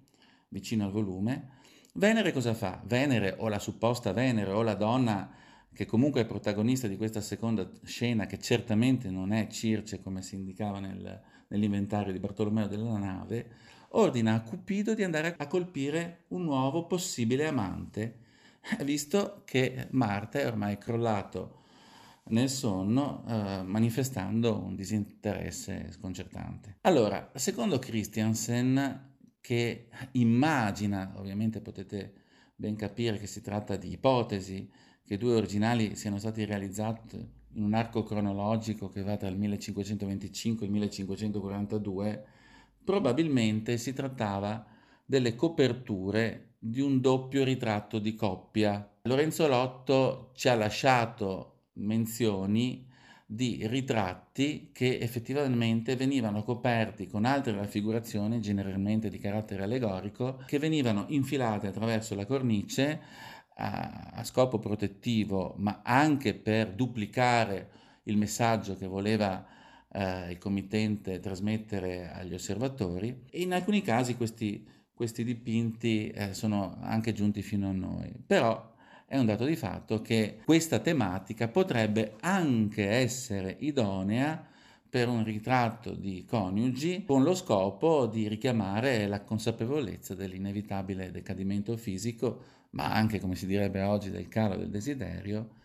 vicino 0.50 0.86
al 0.86 0.91
volume, 0.91 1.53
Venere 1.93 2.34
cosa 2.34 2.53
fa? 2.53 2.81
Venere 2.86 3.36
o 3.38 3.48
la 3.48 3.60
supposta 3.60 4.12
Venere 4.12 4.51
o 4.51 4.62
la 4.62 4.75
donna 4.75 5.31
che 5.74 5.86
comunque 5.86 6.22
è 6.22 6.25
protagonista 6.25 6.88
di 6.88 6.95
questa 6.95 7.19
seconda 7.19 7.69
scena, 7.84 8.25
che 8.25 8.39
certamente 8.39 9.10
non 9.10 9.34
è 9.34 9.48
Circe 9.48 10.01
come 10.01 10.22
si 10.22 10.36
indicava 10.36 10.79
nel, 10.79 11.22
nell'inventario 11.48 12.13
di 12.13 12.19
Bartolomeo 12.19 12.67
della 12.67 12.98
nave, 12.98 13.50
ordina 13.89 14.36
a 14.36 14.41
Cupido 14.41 14.93
di 14.93 15.03
andare 15.03 15.36
a 15.38 15.48
colpire 15.48 16.24
un 16.29 16.43
nuovo 16.43 16.86
possibile 16.86 17.48
amante, 17.48 18.19
visto 18.84 19.41
che 19.43 19.88
Marte 19.91 20.43
è 20.43 20.48
ormai 20.48 20.77
crollato 20.77 21.63
nel 22.29 22.50
sonno, 22.50 23.24
eh, 23.27 23.62
manifestando 23.63 24.58
un 24.63 24.75
disinteresse 24.75 25.91
sconcertante. 25.91 26.77
Allora, 26.82 27.32
secondo 27.36 27.77
Christiansen, 27.77 29.13
che 29.39 29.89
immagina, 30.13 31.13
ovviamente 31.17 31.62
potete 31.62 32.13
ben 32.55 32.75
capire 32.75 33.20
che 33.20 33.27
si 33.27 33.41
tratta 33.41 33.75
di 33.75 33.91
ipotesi, 33.91 34.70
che 35.03 35.17
due 35.17 35.36
originali 35.36 35.96
siano 35.96 36.17
stati 36.17 36.46
realizzati 36.46 37.44
in 37.53 37.63
un 37.63 37.74
arco 37.74 38.03
cronologico 38.03 38.89
che 38.89 39.03
va 39.03 39.13
il 39.22 39.38
1525 39.38 40.63
e 40.63 40.65
il 40.65 40.72
1542, 40.72 42.25
probabilmente 42.84 43.77
si 43.77 43.94
trattava 43.94 44.65
delle 45.05 45.36
coperture 45.36 46.55
di 46.58 46.82
un 46.82 47.00
doppio 47.00 47.44
ritratto 47.44 48.00
di 48.00 48.15
coppia. 48.15 48.98
Lorenzo 49.03 49.48
Lotto 49.48 50.32
ci 50.34 50.50
ha 50.50 50.55
lasciato 50.55 51.54
menzioni 51.75 52.86
di 53.27 53.65
ritratti 53.67 54.70
che 54.72 55.00
effettivamente 55.00 55.96
venivano 55.96 56.44
coperti 56.44 57.08
con 57.08 57.25
altre 57.25 57.53
raffigurazioni, 57.53 58.39
generalmente 58.39 59.10
di 59.10 59.17
carattere 59.17 59.63
allegorico, 59.63 60.44
che 60.46 60.60
venivano 60.60 61.05
infilate 61.10 61.67
attraverso 61.67 62.13
la 62.13 62.25
cornice 62.25 63.01
a, 63.55 64.12
a 64.13 64.24
scopo 64.24 64.60
protettivo, 64.60 65.55
ma 65.58 65.82
anche 65.84 66.36
per 66.36 66.74
duplicare 66.74 67.72
il 68.03 68.17
messaggio 68.17 68.75
che 68.75 68.86
voleva 68.86 69.44
eh, 69.91 70.32
il 70.32 70.38
committente 70.38 71.20
trasmettere 71.20 72.12
agli 72.12 72.34
osservatori. 72.34 73.24
E 73.32 73.41
in 73.41 73.53
alcuni 73.53 73.82
casi 73.82 74.15
questi, 74.15 74.67
questi 74.94 75.24
dipinti 75.24 76.10
eh, 76.10 76.34
sono 76.36 76.77
anche 76.82 77.13
giunti 77.13 77.41
fino 77.41 77.70
a 77.70 77.74
noi. 77.74 78.13
Però 78.25 78.75
è 79.05 79.17
un 79.17 79.25
dato 79.25 79.45
di 79.45 79.55
fatto 79.55 80.01
che 80.01 80.39
questa 80.43 80.79
tematica 80.79 81.47
potrebbe 81.47 82.15
anche 82.21 82.88
essere 82.89 83.55
idonea 83.59 84.43
per 84.89 85.07
un 85.07 85.24
ritratto 85.24 85.93
di 85.93 86.25
coniugi 86.25 87.03
con 87.05 87.24
lo 87.24 87.35
scopo 87.35 88.05
di 88.07 88.27
richiamare 88.27 89.07
la 89.07 89.21
consapevolezza 89.21 90.15
dell'inevitabile 90.15 91.12
decadimento 91.12 91.75
fisico 91.77 92.53
ma 92.75 92.91
anche, 92.93 93.19
come 93.19 93.35
si 93.35 93.45
direbbe 93.45 93.81
oggi, 93.81 94.12
del 94.12 94.27
calo 94.27 94.57
del 94.57 94.69
desiderio, 94.69 95.62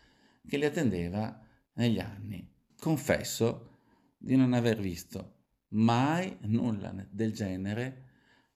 che 0.46 0.56
li 0.56 0.64
attendeva 0.64 1.40
negli 1.74 1.98
anni. 1.98 2.48
Confesso 2.78 3.78
di 4.16 4.36
non 4.36 4.52
aver 4.52 4.78
visto 4.78 5.38
mai 5.70 6.36
nulla 6.42 6.94
del 7.10 7.32
genere 7.32 8.04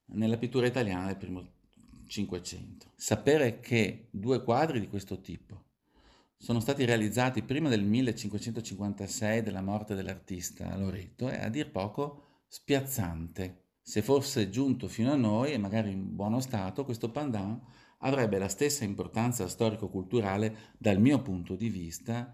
nella 0.07 0.37
pittura 0.37 0.67
italiana 0.67 1.07
del 1.07 1.17
primo 1.17 1.41
Cinquecento. 2.15 2.93
Sapere 2.95 3.59
che 3.59 4.07
due 4.13 4.45
quadri 4.45 4.79
di 4.79 4.87
questo 4.87 5.21
tipo 5.21 5.65
sono 6.37 6.61
stati 6.61 6.85
realizzati 6.85 7.43
prima 7.43 7.69
del 7.69 7.83
1556 7.83 9.43
della 9.43 9.63
morte 9.63 9.97
dell'artista 9.97 10.77
Loreto 10.77 11.27
è 11.27 11.43
a 11.43 11.49
dir 11.49 11.73
poco 11.73 12.43
spiazzante. 12.47 13.63
Se 13.83 14.01
fosse 14.01 14.49
giunto 14.49 14.87
fino 14.87 15.11
a 15.11 15.17
noi 15.17 15.55
e 15.55 15.59
magari 15.59 15.91
in 15.91 16.15
buono 16.15 16.39
stato, 16.39 16.85
questo 16.85 17.11
pandan 17.11 17.61
avrebbe 17.99 18.39
la 18.39 18.47
stessa 18.47 18.85
importanza 18.85 19.49
storico-culturale 19.49 20.57
dal 20.79 21.01
mio 21.01 21.21
punto 21.21 21.57
di 21.57 21.69
vista 21.69 22.33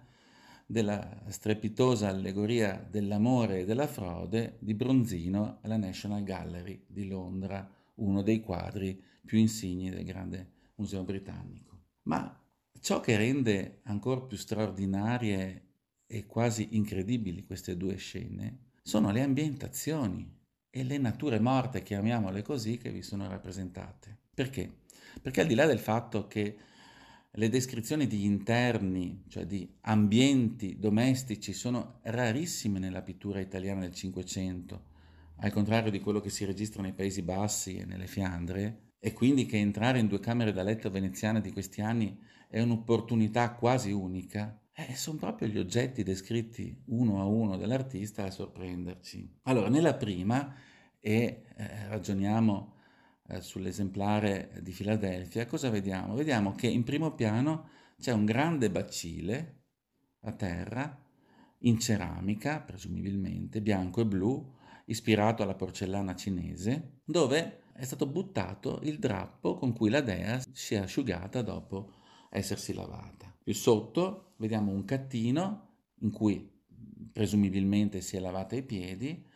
della 0.67 1.23
strepitosa 1.29 2.09
allegoria 2.09 2.87
dell'amore 2.87 3.61
e 3.61 3.65
della 3.65 3.87
frode 3.87 4.59
di 4.59 4.75
Bronzino 4.75 5.57
alla 5.63 5.79
National 5.79 6.23
Gallery 6.23 6.85
di 6.87 7.09
Londra, 7.09 7.67
uno 7.95 8.21
dei 8.21 8.43
quadri 8.43 9.09
più 9.25 9.39
insigni 9.39 9.91
del 9.91 10.05
grande 10.05 10.53
museo 10.77 11.05
britannico. 11.05 11.79
Ma 12.03 12.39
ciò 12.81 13.01
che 13.01 13.17
rende 13.17 13.81
ancora 13.85 14.23
più 14.23 14.37
straordinarie 14.37 15.69
e 16.07 16.27
quasi 16.27 16.69
incredibili 16.73 17.45
queste 17.45 17.77
due 17.77 17.97
scene 17.97 18.71
sono 18.83 19.13
le 19.13 19.23
ambientazioni 19.23 20.39
e 20.71 20.83
le 20.85 20.99
nature 20.99 21.39
morte, 21.41 21.83
chiamiamole 21.83 22.43
così, 22.43 22.79
che 22.79 22.91
vi 22.91 23.03
sono 23.03 23.29
rappresentate. 23.29 24.19
Perché? 24.35 24.79
Perché 25.21 25.41
al 25.41 25.47
di 25.47 25.55
là 25.55 25.67
del 25.67 25.79
fatto 25.79 26.27
che 26.27 26.57
le 27.31 27.49
descrizioni 27.49 28.07
di 28.07 28.25
interni, 28.25 29.25
cioè 29.29 29.47
di 29.47 29.69
ambienti 29.83 30.79
domestici, 30.79 31.53
sono 31.53 32.01
rarissime 32.03 32.79
nella 32.79 33.03
pittura 33.03 33.41
italiana 33.41 33.81
del 33.81 33.95
Cinquecento, 33.95 34.89
al 35.37 35.53
contrario 35.53 35.91
di 35.91 36.01
quello 36.01 36.21
che 36.21 36.31
si 36.31 36.45
registra 36.45 36.83
nei 36.83 36.93
Paesi 36.93 37.23
Bassi 37.23 37.77
e 37.77 37.85
nelle 37.85 38.07
Fiandre, 38.07 38.90
e 39.01 39.13
quindi 39.15 39.47
che 39.47 39.57
entrare 39.57 39.99
in 39.99 40.07
due 40.07 40.21
camere 40.21 40.53
da 40.53 40.63
letto 40.63 40.91
veneziane 40.91 41.41
di 41.41 41.51
questi 41.51 41.81
anni 41.81 42.17
è 42.49 42.61
un'opportunità 42.61 43.55
quasi 43.55 43.91
unica, 43.91 44.61
eh, 44.73 44.95
sono 44.95 45.19
proprio 45.19 45.49
gli 45.49 45.59
oggetti 45.59 46.03
descritti 46.03 46.83
uno 46.87 47.21
a 47.21 47.25
uno 47.25 47.57
dall'artista 47.57 48.25
a 48.25 48.31
sorprenderci. 48.31 49.39
Allora, 49.45 49.69
nella 49.69 49.95
prima, 49.95 50.55
e 51.01 51.45
eh, 51.57 51.89
ragioniamo 51.89 52.75
eh, 53.29 53.41
sull'esemplare 53.41 54.59
di 54.63 54.73
Filadelfia, 54.73 55.47
cosa 55.47 55.71
vediamo? 55.71 56.15
Vediamo 56.15 56.53
che 56.53 56.67
in 56.67 56.85
primo 56.85 57.15
piano 57.15 57.69
c'è 57.99 58.13
un 58.13 58.27
grande 58.27 58.71
bacile 58.71 59.63
a 60.21 60.33
terra, 60.33 60.99
in 61.61 61.79
ceramica, 61.79 62.61
presumibilmente, 62.61 63.63
bianco 63.63 64.01
e 64.01 64.07
blu, 64.07 64.55
ispirato 64.87 65.43
alla 65.43 65.55
porcellana 65.55 66.15
cinese, 66.15 67.01
dove 67.05 67.63
è 67.81 67.85
stato 67.87 68.07
buttato 68.07 68.79
il 68.83 68.99
drappo 68.99 69.55
con 69.55 69.73
cui 69.73 69.89
la 69.89 70.03
dea 70.03 70.39
si 70.53 70.75
è 70.75 70.79
asciugata 70.79 71.41
dopo 71.41 71.95
essersi 72.29 72.75
lavata. 72.75 73.35
Più 73.43 73.55
sotto 73.55 74.35
vediamo 74.37 74.71
un 74.71 74.85
cattino 74.85 75.69
in 76.01 76.11
cui 76.11 76.47
presumibilmente 77.11 78.03
si 78.03 78.19
è 78.19 78.21
lavata 78.21 78.55
i 78.55 78.63
piedi 78.63 79.27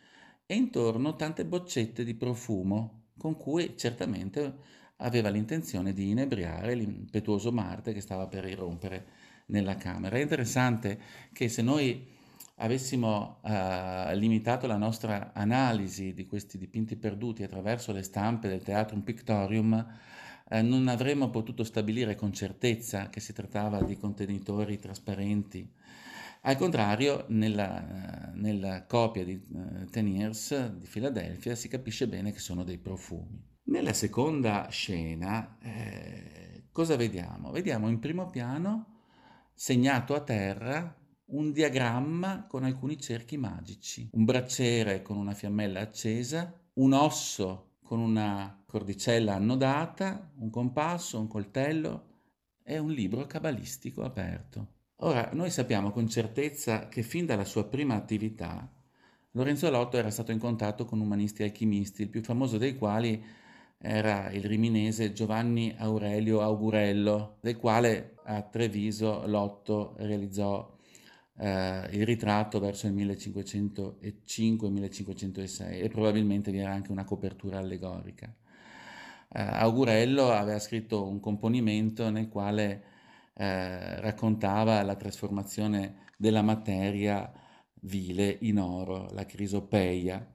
e 0.45 0.55
intorno 0.55 1.15
tante 1.15 1.43
boccette 1.43 2.03
di 2.03 2.13
profumo 2.13 3.07
con 3.17 3.35
cui 3.35 3.75
certamente 3.77 4.57
aveva 4.97 5.29
l'intenzione 5.29 5.91
di 5.91 6.11
inebriare 6.11 6.75
l'impetuoso 6.75 7.51
Marte 7.51 7.93
che 7.93 8.01
stava 8.01 8.27
per 8.27 8.45
irrompere 8.45 9.07
nella 9.47 9.75
camera. 9.75 10.17
È 10.17 10.21
interessante 10.21 10.99
che 11.33 11.49
se 11.49 11.63
noi 11.63 12.13
avessimo 12.57 13.39
uh, 13.41 14.15
limitato 14.15 14.65
la 14.67 14.77
nostra 14.77 15.33
analisi 15.33 16.13
di 16.13 16.25
questi 16.25 16.57
dipinti 16.57 16.95
perduti 16.95 17.43
attraverso 17.43 17.91
le 17.91 18.01
stampe 18.01 18.47
del 18.47 18.63
Teatrum 18.63 19.01
Pictorium, 19.01 19.73
uh, 19.73 20.61
non 20.61 20.87
avremmo 20.87 21.29
potuto 21.29 21.63
stabilire 21.63 22.15
con 22.15 22.31
certezza 22.31 23.09
che 23.09 23.19
si 23.19 23.33
trattava 23.33 23.81
di 23.81 23.97
contenitori 23.97 24.79
trasparenti. 24.79 25.69
Al 26.47 26.57
contrario, 26.57 27.25
nella, 27.29 28.31
nella 28.35 28.85
copia 28.85 29.25
di 29.25 29.33
uh, 29.49 29.85
Teniers 29.89 30.73
di 30.73 30.85
Filadelfia 30.85 31.55
si 31.55 31.67
capisce 31.67 32.07
bene 32.07 32.31
che 32.31 32.39
sono 32.39 32.63
dei 32.63 32.77
profumi. 32.77 33.53
Nella 33.67 33.93
seconda 33.93 34.67
scena 34.69 35.57
eh, 35.59 36.65
cosa 36.71 36.95
vediamo? 36.95 37.49
Vediamo 37.49 37.89
in 37.89 37.97
primo 37.97 38.29
piano 38.29 38.99
segnato 39.55 40.13
a 40.13 40.21
terra 40.21 40.95
un 41.27 41.51
diagramma 41.51 42.45
con 42.47 42.63
alcuni 42.63 42.99
cerchi 42.99 43.37
magici, 43.37 44.09
un 44.13 44.25
braciere 44.25 45.01
con 45.01 45.17
una 45.17 45.33
fiammella 45.33 45.81
accesa, 45.81 46.53
un 46.73 46.93
osso 46.93 47.77
con 47.83 47.99
una 47.99 48.63
cordicella 48.65 49.35
annodata, 49.35 50.31
un 50.37 50.49
compasso, 50.49 51.19
un 51.19 51.27
coltello 51.27 52.13
e 52.63 52.77
un 52.77 52.91
libro 52.91 53.25
cabalistico 53.25 54.03
aperto. 54.03 54.73
Ora, 54.97 55.29
noi 55.33 55.51
sappiamo 55.51 55.91
con 55.91 56.07
certezza 56.07 56.87
che 56.87 57.03
fin 57.03 57.25
dalla 57.25 57.45
sua 57.45 57.65
prima 57.65 57.95
attività 57.95 58.69
Lorenzo 59.35 59.69
Lotto 59.69 59.97
era 59.97 60.11
stato 60.11 60.31
in 60.31 60.39
contatto 60.39 60.85
con 60.85 61.01
umanisti 61.01 61.43
alchimisti, 61.43 62.03
il 62.03 62.09
più 62.09 62.23
famoso 62.23 62.57
dei 62.57 62.77
quali 62.77 63.21
era 63.77 64.31
il 64.31 64.45
riminese 64.45 65.11
Giovanni 65.11 65.75
Aurelio 65.77 66.39
Augurello, 66.39 67.37
del 67.41 67.57
quale 67.57 68.15
a 68.23 68.41
Treviso 68.43 69.27
Lotto 69.27 69.95
realizzò 69.97 70.74
eh, 71.37 71.89
il 71.91 72.05
ritratto 72.05 72.59
verso 72.59 72.87
il 72.87 72.93
1505-1506 72.93 75.83
e 75.83 75.89
probabilmente 75.89 76.51
vi 76.51 76.59
era 76.59 76.71
anche 76.71 76.91
una 76.91 77.03
copertura 77.03 77.57
allegorica. 77.59 78.33
Eh, 79.27 79.41
Augurello 79.41 80.31
aveva 80.31 80.59
scritto 80.59 81.05
un 81.07 81.19
componimento 81.19 82.09
nel 82.09 82.29
quale 82.29 82.83
eh, 83.33 83.99
raccontava 83.99 84.81
la 84.83 84.95
trasformazione 84.95 86.03
della 86.17 86.41
materia 86.41 87.29
vile 87.81 88.37
in 88.41 88.59
oro, 88.59 89.09
la 89.11 89.25
crisopeia, 89.25 90.25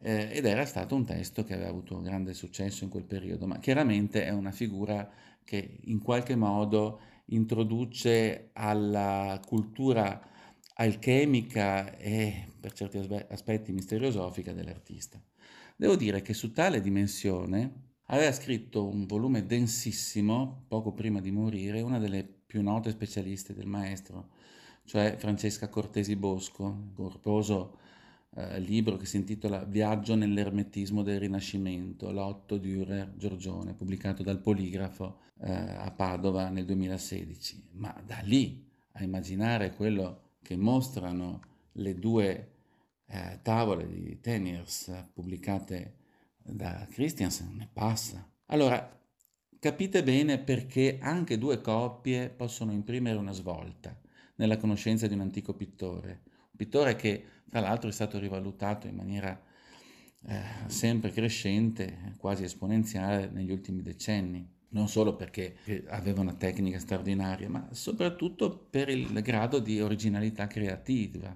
eh, 0.00 0.28
ed 0.30 0.44
era 0.44 0.64
stato 0.64 0.94
un 0.94 1.04
testo 1.04 1.42
che 1.42 1.54
aveva 1.54 1.70
avuto 1.70 2.00
grande 2.00 2.34
successo 2.34 2.84
in 2.84 2.90
quel 2.90 3.04
periodo, 3.04 3.46
ma 3.46 3.58
chiaramente 3.58 4.24
è 4.24 4.30
una 4.30 4.52
figura 4.52 5.10
che 5.44 5.78
in 5.84 6.00
qualche 6.00 6.36
modo 6.36 7.00
introduce 7.26 8.50
alla 8.52 9.40
cultura 9.44 10.20
alchemica 10.78 11.96
e 11.96 12.48
per 12.60 12.72
certi 12.72 12.98
aspetti 13.28 13.72
misteriosofica 13.72 14.52
dell'artista. 14.52 15.20
Devo 15.76 15.96
dire 15.96 16.22
che 16.22 16.34
su 16.34 16.52
tale 16.52 16.80
dimensione 16.80 17.84
aveva 18.06 18.32
scritto 18.32 18.86
un 18.86 19.06
volume 19.06 19.46
densissimo 19.46 20.64
poco 20.68 20.92
prima 20.92 21.20
di 21.20 21.30
morire, 21.30 21.80
una 21.80 21.98
delle 21.98 22.24
più 22.24 22.62
note 22.62 22.90
specialiste 22.90 23.54
del 23.54 23.66
maestro, 23.66 24.30
cioè 24.84 25.16
Francesca 25.18 25.68
Cortesi 25.68 26.14
Bosco, 26.14 26.90
corposo 26.94 27.78
eh, 28.36 28.60
libro 28.60 28.96
che 28.96 29.06
si 29.06 29.16
intitola 29.16 29.64
Viaggio 29.64 30.14
nell'ermetismo 30.14 31.02
del 31.02 31.20
Rinascimento, 31.20 32.12
Lotto 32.12 32.58
Dürer 32.58 33.14
Giorgione, 33.16 33.74
pubblicato 33.74 34.22
dal 34.22 34.40
Poligrafo 34.40 35.20
eh, 35.40 35.50
a 35.50 35.90
Padova 35.90 36.48
nel 36.50 36.64
2016. 36.64 37.70
Ma 37.72 37.94
da 38.04 38.20
lì 38.22 38.64
a 38.92 39.02
immaginare 39.02 39.74
quello 39.74 40.25
che 40.46 40.56
mostrano 40.56 41.40
le 41.72 41.98
due 41.98 42.52
eh, 43.06 43.40
tavole 43.42 43.88
di 43.88 44.20
Teniers 44.20 45.08
pubblicate 45.12 45.96
da 46.36 46.86
Christiansen 46.88 47.56
ne 47.56 47.68
passa. 47.72 48.24
Allora, 48.46 48.96
capite 49.58 50.04
bene 50.04 50.38
perché 50.38 50.98
anche 51.00 51.36
due 51.36 51.60
coppie 51.60 52.28
possono 52.28 52.70
imprimere 52.70 53.18
una 53.18 53.32
svolta 53.32 54.00
nella 54.36 54.56
conoscenza 54.56 55.08
di 55.08 55.14
un 55.14 55.22
antico 55.22 55.54
pittore, 55.54 56.22
un 56.26 56.56
pittore 56.56 56.94
che 56.94 57.24
tra 57.48 57.58
l'altro 57.58 57.88
è 57.88 57.92
stato 57.92 58.20
rivalutato 58.20 58.86
in 58.86 58.94
maniera 58.94 59.36
eh, 60.28 60.42
sempre 60.66 61.10
crescente, 61.10 62.14
quasi 62.18 62.44
esponenziale 62.44 63.28
negli 63.30 63.50
ultimi 63.50 63.82
decenni 63.82 64.48
non 64.76 64.88
solo 64.88 65.16
perché 65.16 65.56
aveva 65.88 66.20
una 66.20 66.34
tecnica 66.34 66.78
straordinaria, 66.78 67.48
ma 67.48 67.66
soprattutto 67.72 68.66
per 68.68 68.90
il 68.90 69.10
grado 69.22 69.58
di 69.58 69.80
originalità 69.80 70.46
creativa 70.46 71.34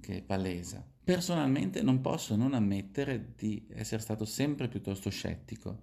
che 0.00 0.22
palesa. 0.24 0.86
Personalmente 1.02 1.82
non 1.82 2.00
posso 2.00 2.36
non 2.36 2.54
ammettere 2.54 3.32
di 3.36 3.66
essere 3.74 4.00
stato 4.00 4.24
sempre 4.24 4.68
piuttosto 4.68 5.10
scettico, 5.10 5.82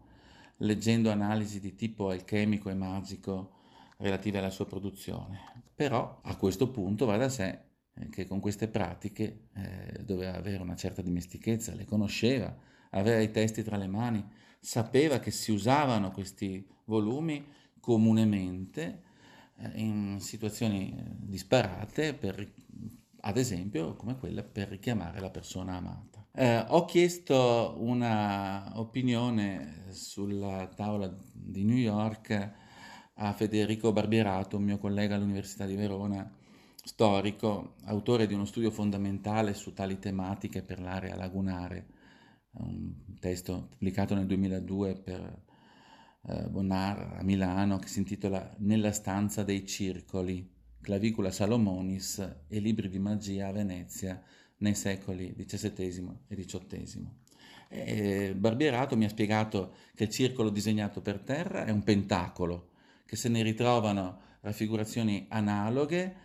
leggendo 0.58 1.12
analisi 1.12 1.60
di 1.60 1.76
tipo 1.76 2.10
alchemico 2.10 2.70
e 2.70 2.74
magico 2.74 3.52
relative 3.98 4.38
alla 4.38 4.50
sua 4.50 4.66
produzione. 4.66 5.40
Però 5.76 6.22
a 6.24 6.36
questo 6.38 6.70
punto 6.72 7.06
va 7.06 7.18
da 7.18 7.28
sé 7.28 7.60
eh, 7.94 8.08
che 8.10 8.26
con 8.26 8.40
queste 8.40 8.70
pratiche 8.70 9.50
eh, 9.54 10.04
doveva 10.04 10.36
avere 10.36 10.62
una 10.62 10.76
certa 10.76 11.02
dimestichezza, 11.02 11.76
le 11.76 11.86
conosceva, 11.86 12.56
aveva 12.92 13.20
i 13.20 13.32
testi 13.32 13.62
tra 13.62 13.76
le 13.76 13.88
mani, 13.88 14.26
sapeva 14.60 15.20
che 15.20 15.32
si 15.32 15.52
usavano 15.52 16.12
questi 16.12 16.66
volumi 16.86 17.46
comunemente 17.80 19.04
eh, 19.58 19.72
in 19.76 20.18
situazioni 20.20 20.96
eh, 20.98 21.04
disparate, 21.18 22.14
per, 22.14 22.52
ad 23.22 23.38
esempio 23.38 23.96
come 23.96 24.18
quella 24.18 24.44
per 24.44 24.70
richiamare 24.70 25.20
la 25.20 25.30
persona 25.30 25.76
amata. 25.76 26.26
Eh, 26.36 26.66
ho 26.68 26.86
chiesto 26.86 27.76
una 27.78 28.72
opinione 28.80 29.86
sulla 29.90 30.68
tavola 30.76 31.14
di 31.32 31.64
New 31.64 31.78
York 31.78 32.52
a 33.16 33.34
Federico 33.34 33.92
Barbierato, 33.92 34.58
un 34.58 34.64
mio 34.64 34.80
collega 34.80 35.16
all'Università 35.16 35.66
di 35.66 35.76
Verona, 35.76 36.28
storico, 36.84 37.76
autore 37.84 38.26
di 38.26 38.34
uno 38.34 38.46
studio 38.46 38.72
fondamentale 38.72 39.54
su 39.54 39.74
tali 39.74 40.00
tematiche 40.00 40.64
per 40.64 40.80
l'area 40.82 41.16
lagunare 41.16 41.88
un 42.54 42.94
testo 43.20 43.68
pubblicato 43.70 44.16
nel 44.16 44.26
2002 44.26 44.96
per 44.96 45.42
eh, 46.28 46.48
Bonar 46.50 47.18
a 47.20 47.24
Milano 47.24 47.80
che 47.80 47.88
si 47.88 48.00
intitola 48.00 48.54
Nella 48.60 48.92
stanza 48.92 49.44
dei 49.44 49.66
circoli, 49.66 50.50
Clavicula 50.82 51.32
Salomonis 51.32 52.20
e 52.48 52.60
libri 52.60 52.90
di 52.90 53.00
magia 53.00 53.48
a 53.48 53.52
Venezia 53.52 54.22
nei 54.58 54.76
secoli 54.76 55.34
XVII 55.36 56.20
e 56.28 56.36
XVIII. 56.36 57.22
E 57.70 58.36
Barbierato 58.36 58.96
mi 58.96 59.06
ha 59.06 59.10
spiegato 59.10 59.76
che 59.96 60.04
il 60.04 60.10
circolo 60.10 60.50
disegnato 60.50 61.02
per 61.02 61.20
terra 61.20 61.66
è 61.66 61.72
un 61.72 61.84
pentacolo, 61.84 62.72
che 63.06 63.16
se 63.16 63.30
ne 63.30 63.42
ritrovano 63.42 64.22
raffigurazioni 64.42 65.26
analoghe 65.30 66.16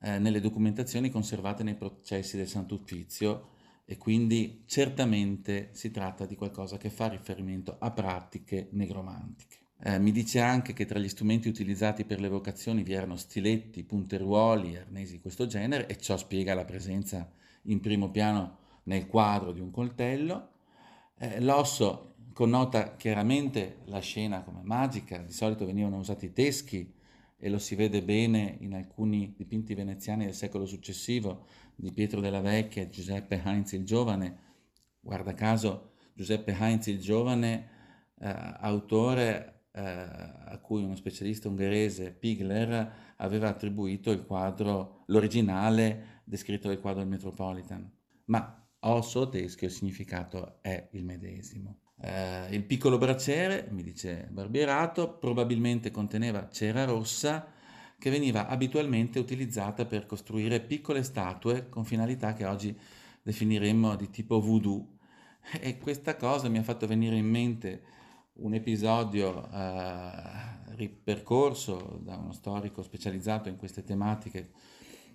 eh, 0.00 0.18
nelle 0.18 0.40
documentazioni 0.40 1.10
conservate 1.10 1.62
nei 1.62 1.74
processi 1.74 2.36
del 2.36 2.48
Sant'Uffizio 2.48 3.52
e 3.84 3.98
quindi 3.98 4.62
certamente 4.66 5.68
si 5.72 5.90
tratta 5.90 6.24
di 6.24 6.36
qualcosa 6.36 6.78
che 6.78 6.90
fa 6.90 7.08
riferimento 7.08 7.76
a 7.78 7.90
pratiche 7.90 8.68
negromantiche. 8.72 9.58
Eh, 9.82 9.98
mi 9.98 10.12
dice 10.12 10.40
anche 10.40 10.72
che 10.72 10.86
tra 10.86 10.98
gli 10.98 11.08
strumenti 11.08 11.48
utilizzati 11.48 12.04
per 12.04 12.18
le 12.18 12.28
vocazioni 12.28 12.82
vi 12.82 12.94
erano 12.94 13.16
stiletti, 13.16 13.84
punteruoli 13.84 14.76
arnesi 14.76 15.12
di 15.12 15.20
questo 15.20 15.46
genere 15.46 15.86
e 15.86 15.98
ciò 15.98 16.16
spiega 16.16 16.54
la 16.54 16.64
presenza 16.64 17.30
in 17.64 17.80
primo 17.80 18.10
piano 18.10 18.58
nel 18.84 19.06
quadro 19.06 19.52
di 19.52 19.60
un 19.60 19.70
coltello. 19.70 20.50
Eh, 21.18 21.40
l'osso 21.40 22.14
connota 22.32 22.96
chiaramente 22.96 23.80
la 23.86 24.00
scena 24.00 24.42
come 24.42 24.60
magica, 24.62 25.18
di 25.18 25.32
solito 25.32 25.66
venivano 25.66 25.98
usati 25.98 26.32
teschi 26.32 26.93
e 27.44 27.50
lo 27.50 27.58
si 27.58 27.74
vede 27.74 28.02
bene 28.02 28.56
in 28.60 28.72
alcuni 28.72 29.34
dipinti 29.36 29.74
veneziani 29.74 30.24
del 30.24 30.32
secolo 30.32 30.64
successivo 30.64 31.44
di 31.74 31.92
Pietro 31.92 32.22
della 32.22 32.40
Vecchia 32.40 32.80
e 32.80 32.88
Giuseppe 32.88 33.42
Heinz 33.44 33.72
il 33.72 33.84
Giovane. 33.84 34.38
Guarda 34.98 35.34
caso 35.34 35.90
Giuseppe 36.14 36.56
Heinz 36.58 36.86
il 36.86 36.98
Giovane, 37.00 37.68
eh, 38.18 38.34
autore 38.60 39.66
eh, 39.72 39.82
a 39.82 40.58
cui 40.62 40.84
uno 40.84 40.96
specialista 40.96 41.50
ungherese, 41.50 42.12
Pigler, 42.12 43.14
aveva 43.16 43.48
attribuito 43.48 44.10
il 44.10 44.24
quadro, 44.24 45.04
l'originale 45.08 46.22
descritto 46.24 46.68
del 46.68 46.80
quadro 46.80 47.02
del 47.02 47.10
Metropolitan. 47.10 47.92
Ma 48.26 48.66
osso 48.80 49.28
teschio 49.28 49.66
il 49.66 49.72
significato 49.74 50.62
è 50.62 50.88
il 50.92 51.04
medesimo. 51.04 51.83
Eh, 52.00 52.48
il 52.50 52.64
piccolo 52.64 52.98
braciere, 52.98 53.68
mi 53.70 53.82
dice 53.82 54.26
Barbierato, 54.30 55.16
probabilmente 55.16 55.90
conteneva 55.90 56.48
cera 56.50 56.84
rossa 56.84 57.46
che 57.98 58.10
veniva 58.10 58.48
abitualmente 58.48 59.18
utilizzata 59.18 59.86
per 59.86 60.06
costruire 60.06 60.60
piccole 60.60 61.02
statue 61.02 61.68
con 61.68 61.84
finalità 61.84 62.32
che 62.34 62.44
oggi 62.44 62.76
definiremmo 63.22 63.96
di 63.96 64.10
tipo 64.10 64.40
voodoo. 64.40 64.86
E 65.60 65.78
questa 65.78 66.16
cosa 66.16 66.48
mi 66.48 66.58
ha 66.58 66.62
fatto 66.62 66.86
venire 66.86 67.16
in 67.16 67.28
mente 67.28 67.82
un 68.34 68.54
episodio 68.54 69.48
eh, 69.50 70.10
ripercorso 70.74 72.00
da 72.02 72.16
uno 72.16 72.32
storico 72.32 72.82
specializzato 72.82 73.48
in 73.48 73.56
queste 73.56 73.84
tematiche 73.84 74.50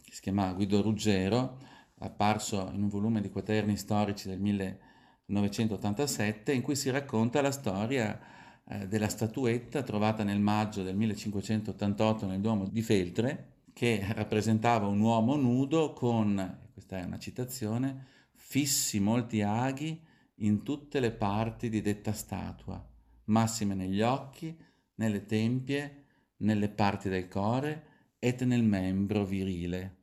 che 0.03 0.13
si 0.13 0.21
chiama 0.21 0.53
Guido 0.53 0.81
Ruggero, 0.81 1.57
apparso 1.99 2.69
in 2.73 2.83
un 2.83 2.89
volume 2.89 3.21
di 3.21 3.29
quaterni 3.29 3.75
storici 3.75 4.29
del 4.29 4.39
1900 4.39 4.89
1987 5.29 6.53
in 6.53 6.61
cui 6.61 6.75
si 6.75 6.89
racconta 6.89 7.41
la 7.41 7.51
storia 7.51 8.19
eh, 8.67 8.87
della 8.87 9.07
statuetta 9.07 9.83
trovata 9.83 10.23
nel 10.23 10.39
maggio 10.39 10.83
del 10.83 10.95
1588 10.95 12.25
nel 12.25 12.41
Duomo 12.41 12.67
di 12.67 12.81
Feltre 12.81 13.57
che 13.73 14.05
rappresentava 14.13 14.87
un 14.87 14.99
uomo 14.99 15.35
nudo 15.35 15.93
con, 15.93 16.59
questa 16.73 16.99
è 16.99 17.03
una 17.03 17.17
citazione, 17.17 18.05
fissi 18.33 18.99
molti 18.99 19.41
aghi 19.41 20.01
in 20.41 20.63
tutte 20.63 20.99
le 20.99 21.11
parti 21.11 21.69
di 21.69 21.81
detta 21.81 22.11
statua, 22.11 22.85
massime 23.25 23.75
negli 23.75 24.01
occhi, 24.01 24.57
nelle 24.95 25.25
tempie, 25.25 26.05
nelle 26.37 26.69
parti 26.69 27.09
del 27.09 27.27
core 27.27 27.85
et 28.19 28.43
nel 28.43 28.63
membro 28.63 29.23
virile. 29.23 29.95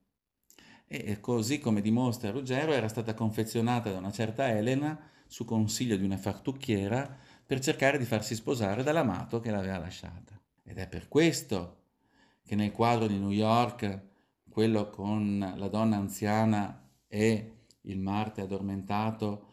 E 0.87 1.21
così 1.21 1.59
come 1.59 1.81
dimostra 1.81 2.31
Ruggero 2.31 2.73
era 2.73 2.89
stata 2.89 3.13
confezionata 3.13 3.91
da 3.91 3.99
una 3.99 4.13
certa 4.13 4.49
Elena 4.49 4.99
su 5.27 5.45
consiglio 5.45 5.97
di 5.97 6.05
una 6.05 6.17
fartucchiera 6.17 7.19
per 7.45 7.61
cercare 7.61 7.99
di 7.99 8.05
farsi 8.05 8.35
sposare 8.35 8.83
dall'amato 8.83 9.41
che 9.41 9.51
l'aveva 9.51 9.79
lasciata. 9.79 10.41
Ed 10.65 10.79
è 10.79 10.89
per 10.89 11.09
questo 11.09 11.85
che 12.45 12.55
nel 12.55 12.73
quadro 12.73 13.07
di 13.07 13.19
New 13.19 13.31
York, 13.31 14.01
quello 14.49 14.91
con 14.91 15.55
la 15.57 15.69
donna 15.69 15.97
anziana 15.97 16.89
e 17.07 17.53
il 17.83 17.99
Marte 17.99 18.41
addormentato 18.41 19.47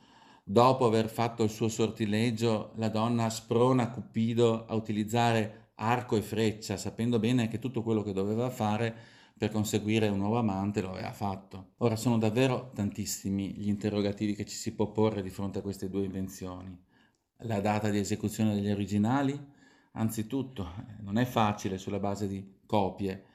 dopo 0.43 0.85
aver 0.85 1.09
fatto 1.09 1.43
il 1.43 1.49
suo 1.49 1.69
sortileggio, 1.69 2.73
la 2.75 2.89
donna 2.89 3.29
sprona 3.29 3.89
Cupido 3.89 4.65
a 4.65 4.75
utilizzare 4.75 5.71
arco 5.75 6.15
e 6.15 6.21
freccia, 6.21 6.77
sapendo 6.77 7.19
bene 7.19 7.47
che 7.47 7.59
tutto 7.59 7.81
quello 7.81 8.03
che 8.03 8.13
doveva 8.13 8.49
fare 8.49 8.95
per 9.37 9.49
conseguire 9.49 10.07
un 10.07 10.19
nuovo 10.19 10.37
amante 10.37 10.81
lo 10.81 10.91
aveva 10.91 11.11
fatto. 11.11 11.73
Ora 11.77 11.95
sono 11.95 12.17
davvero 12.17 12.71
tantissimi 12.73 13.53
gli 13.53 13.67
interrogativi 13.67 14.35
che 14.35 14.45
ci 14.45 14.55
si 14.55 14.73
può 14.73 14.91
porre 14.91 15.21
di 15.21 15.29
fronte 15.29 15.59
a 15.59 15.61
queste 15.61 15.89
due 15.89 16.05
invenzioni. 16.05 16.77
La 17.45 17.59
data 17.59 17.89
di 17.89 17.97
esecuzione 17.97 18.53
degli 18.53 18.69
originali? 18.71 19.37
Anzitutto, 19.93 20.73
non 21.01 21.17
è 21.17 21.25
facile 21.25 21.77
sulla 21.77 21.99
base 21.99 22.27
di 22.27 22.61
copie. 22.65 23.25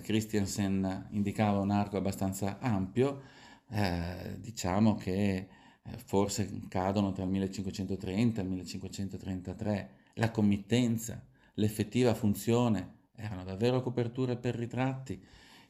Christiansen 0.00 1.08
indicava 1.10 1.58
un 1.58 1.70
arco 1.70 1.98
abbastanza 1.98 2.58
ampio, 2.58 3.22
eh, 3.68 4.36
diciamo 4.38 4.94
che 4.94 5.48
eh, 5.82 5.98
forse 5.98 6.60
cadono 6.68 7.12
tra 7.12 7.24
il 7.24 7.30
1530 7.30 8.40
e 8.40 8.42
il 8.42 8.48
1533. 8.48 9.90
La 10.14 10.30
committenza, 10.30 11.22
l'effettiva 11.54 12.14
funzione 12.14 13.00
erano 13.22 13.44
davvero 13.44 13.82
coperture 13.82 14.36
per 14.36 14.56
ritratti, 14.56 15.22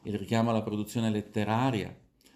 il 0.05 0.19
richiamo 0.19 0.51
alla 0.51 0.63
produzione 0.63 1.11
letteraria, 1.11 1.95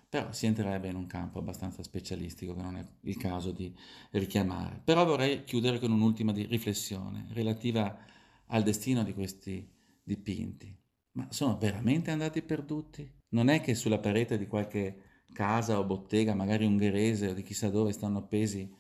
però 0.09 0.31
si 0.33 0.47
entrerebbe 0.47 0.89
in 0.89 0.95
un 0.95 1.07
campo 1.07 1.39
abbastanza 1.39 1.83
specialistico 1.83 2.55
che 2.55 2.63
non 2.63 2.77
è 2.77 2.87
il 3.03 3.17
caso 3.17 3.51
di 3.51 3.75
richiamare. 4.11 4.81
Però 4.85 5.05
vorrei 5.05 5.45
chiudere 5.45 5.79
con 5.79 5.91
un'ultima 5.91 6.33
riflessione 6.33 7.27
relativa 7.31 7.99
al 8.47 8.63
destino 8.63 9.03
di 9.03 9.13
questi 9.13 9.69
dipinti. 10.03 10.75
Ma 11.13 11.27
sono 11.31 11.57
veramente 11.57 12.11
andati 12.11 12.43
perduti? 12.43 13.11
Non 13.31 13.49
è 13.49 13.61
che 13.61 13.75
sulla 13.75 13.99
parete 13.99 14.39
di 14.39 14.47
qualche 14.47 15.25
casa 15.33 15.79
o 15.79 15.85
bottega, 15.85 16.35
magari 16.35 16.65
ungherese 16.65 17.29
o 17.29 17.33
di 17.33 17.43
chissà 17.43 17.69
dove, 17.69 17.93
stanno 17.93 18.19
appesi, 18.19 18.71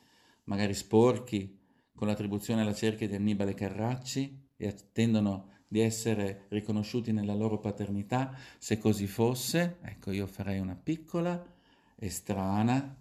magari 0.44 0.74
sporchi, 0.74 1.58
con 1.94 2.06
l'attribuzione 2.06 2.60
alla 2.60 2.74
cerchia 2.74 3.08
di 3.08 3.14
Annibale 3.14 3.54
Carracci 3.54 4.50
e 4.56 4.68
attendono 4.68 5.55
di 5.68 5.80
essere 5.80 6.46
riconosciuti 6.48 7.12
nella 7.12 7.34
loro 7.34 7.58
paternità. 7.58 8.36
Se 8.58 8.78
così 8.78 9.06
fosse, 9.06 9.78
ecco, 9.82 10.10
io 10.10 10.26
farei 10.26 10.58
una 10.58 10.76
piccola 10.76 11.44
e 11.96 12.10
strana, 12.10 12.96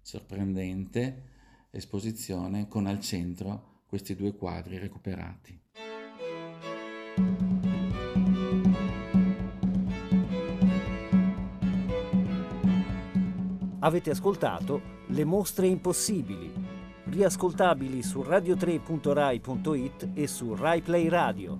sorprendente 0.00 1.30
esposizione 1.70 2.68
con 2.68 2.86
al 2.86 3.00
centro 3.00 3.80
questi 3.86 4.14
due 4.14 4.34
quadri 4.34 4.78
recuperati. 4.78 5.60
Avete 13.84 14.10
ascoltato 14.10 15.00
Le 15.08 15.24
mostre 15.24 15.66
impossibili, 15.66 16.52
riascoltabili 17.06 18.00
su 18.02 18.20
radio3.rai.it 18.20 20.10
e 20.14 20.26
su 20.28 20.54
RaiPlay 20.54 21.08
Radio. 21.08 21.58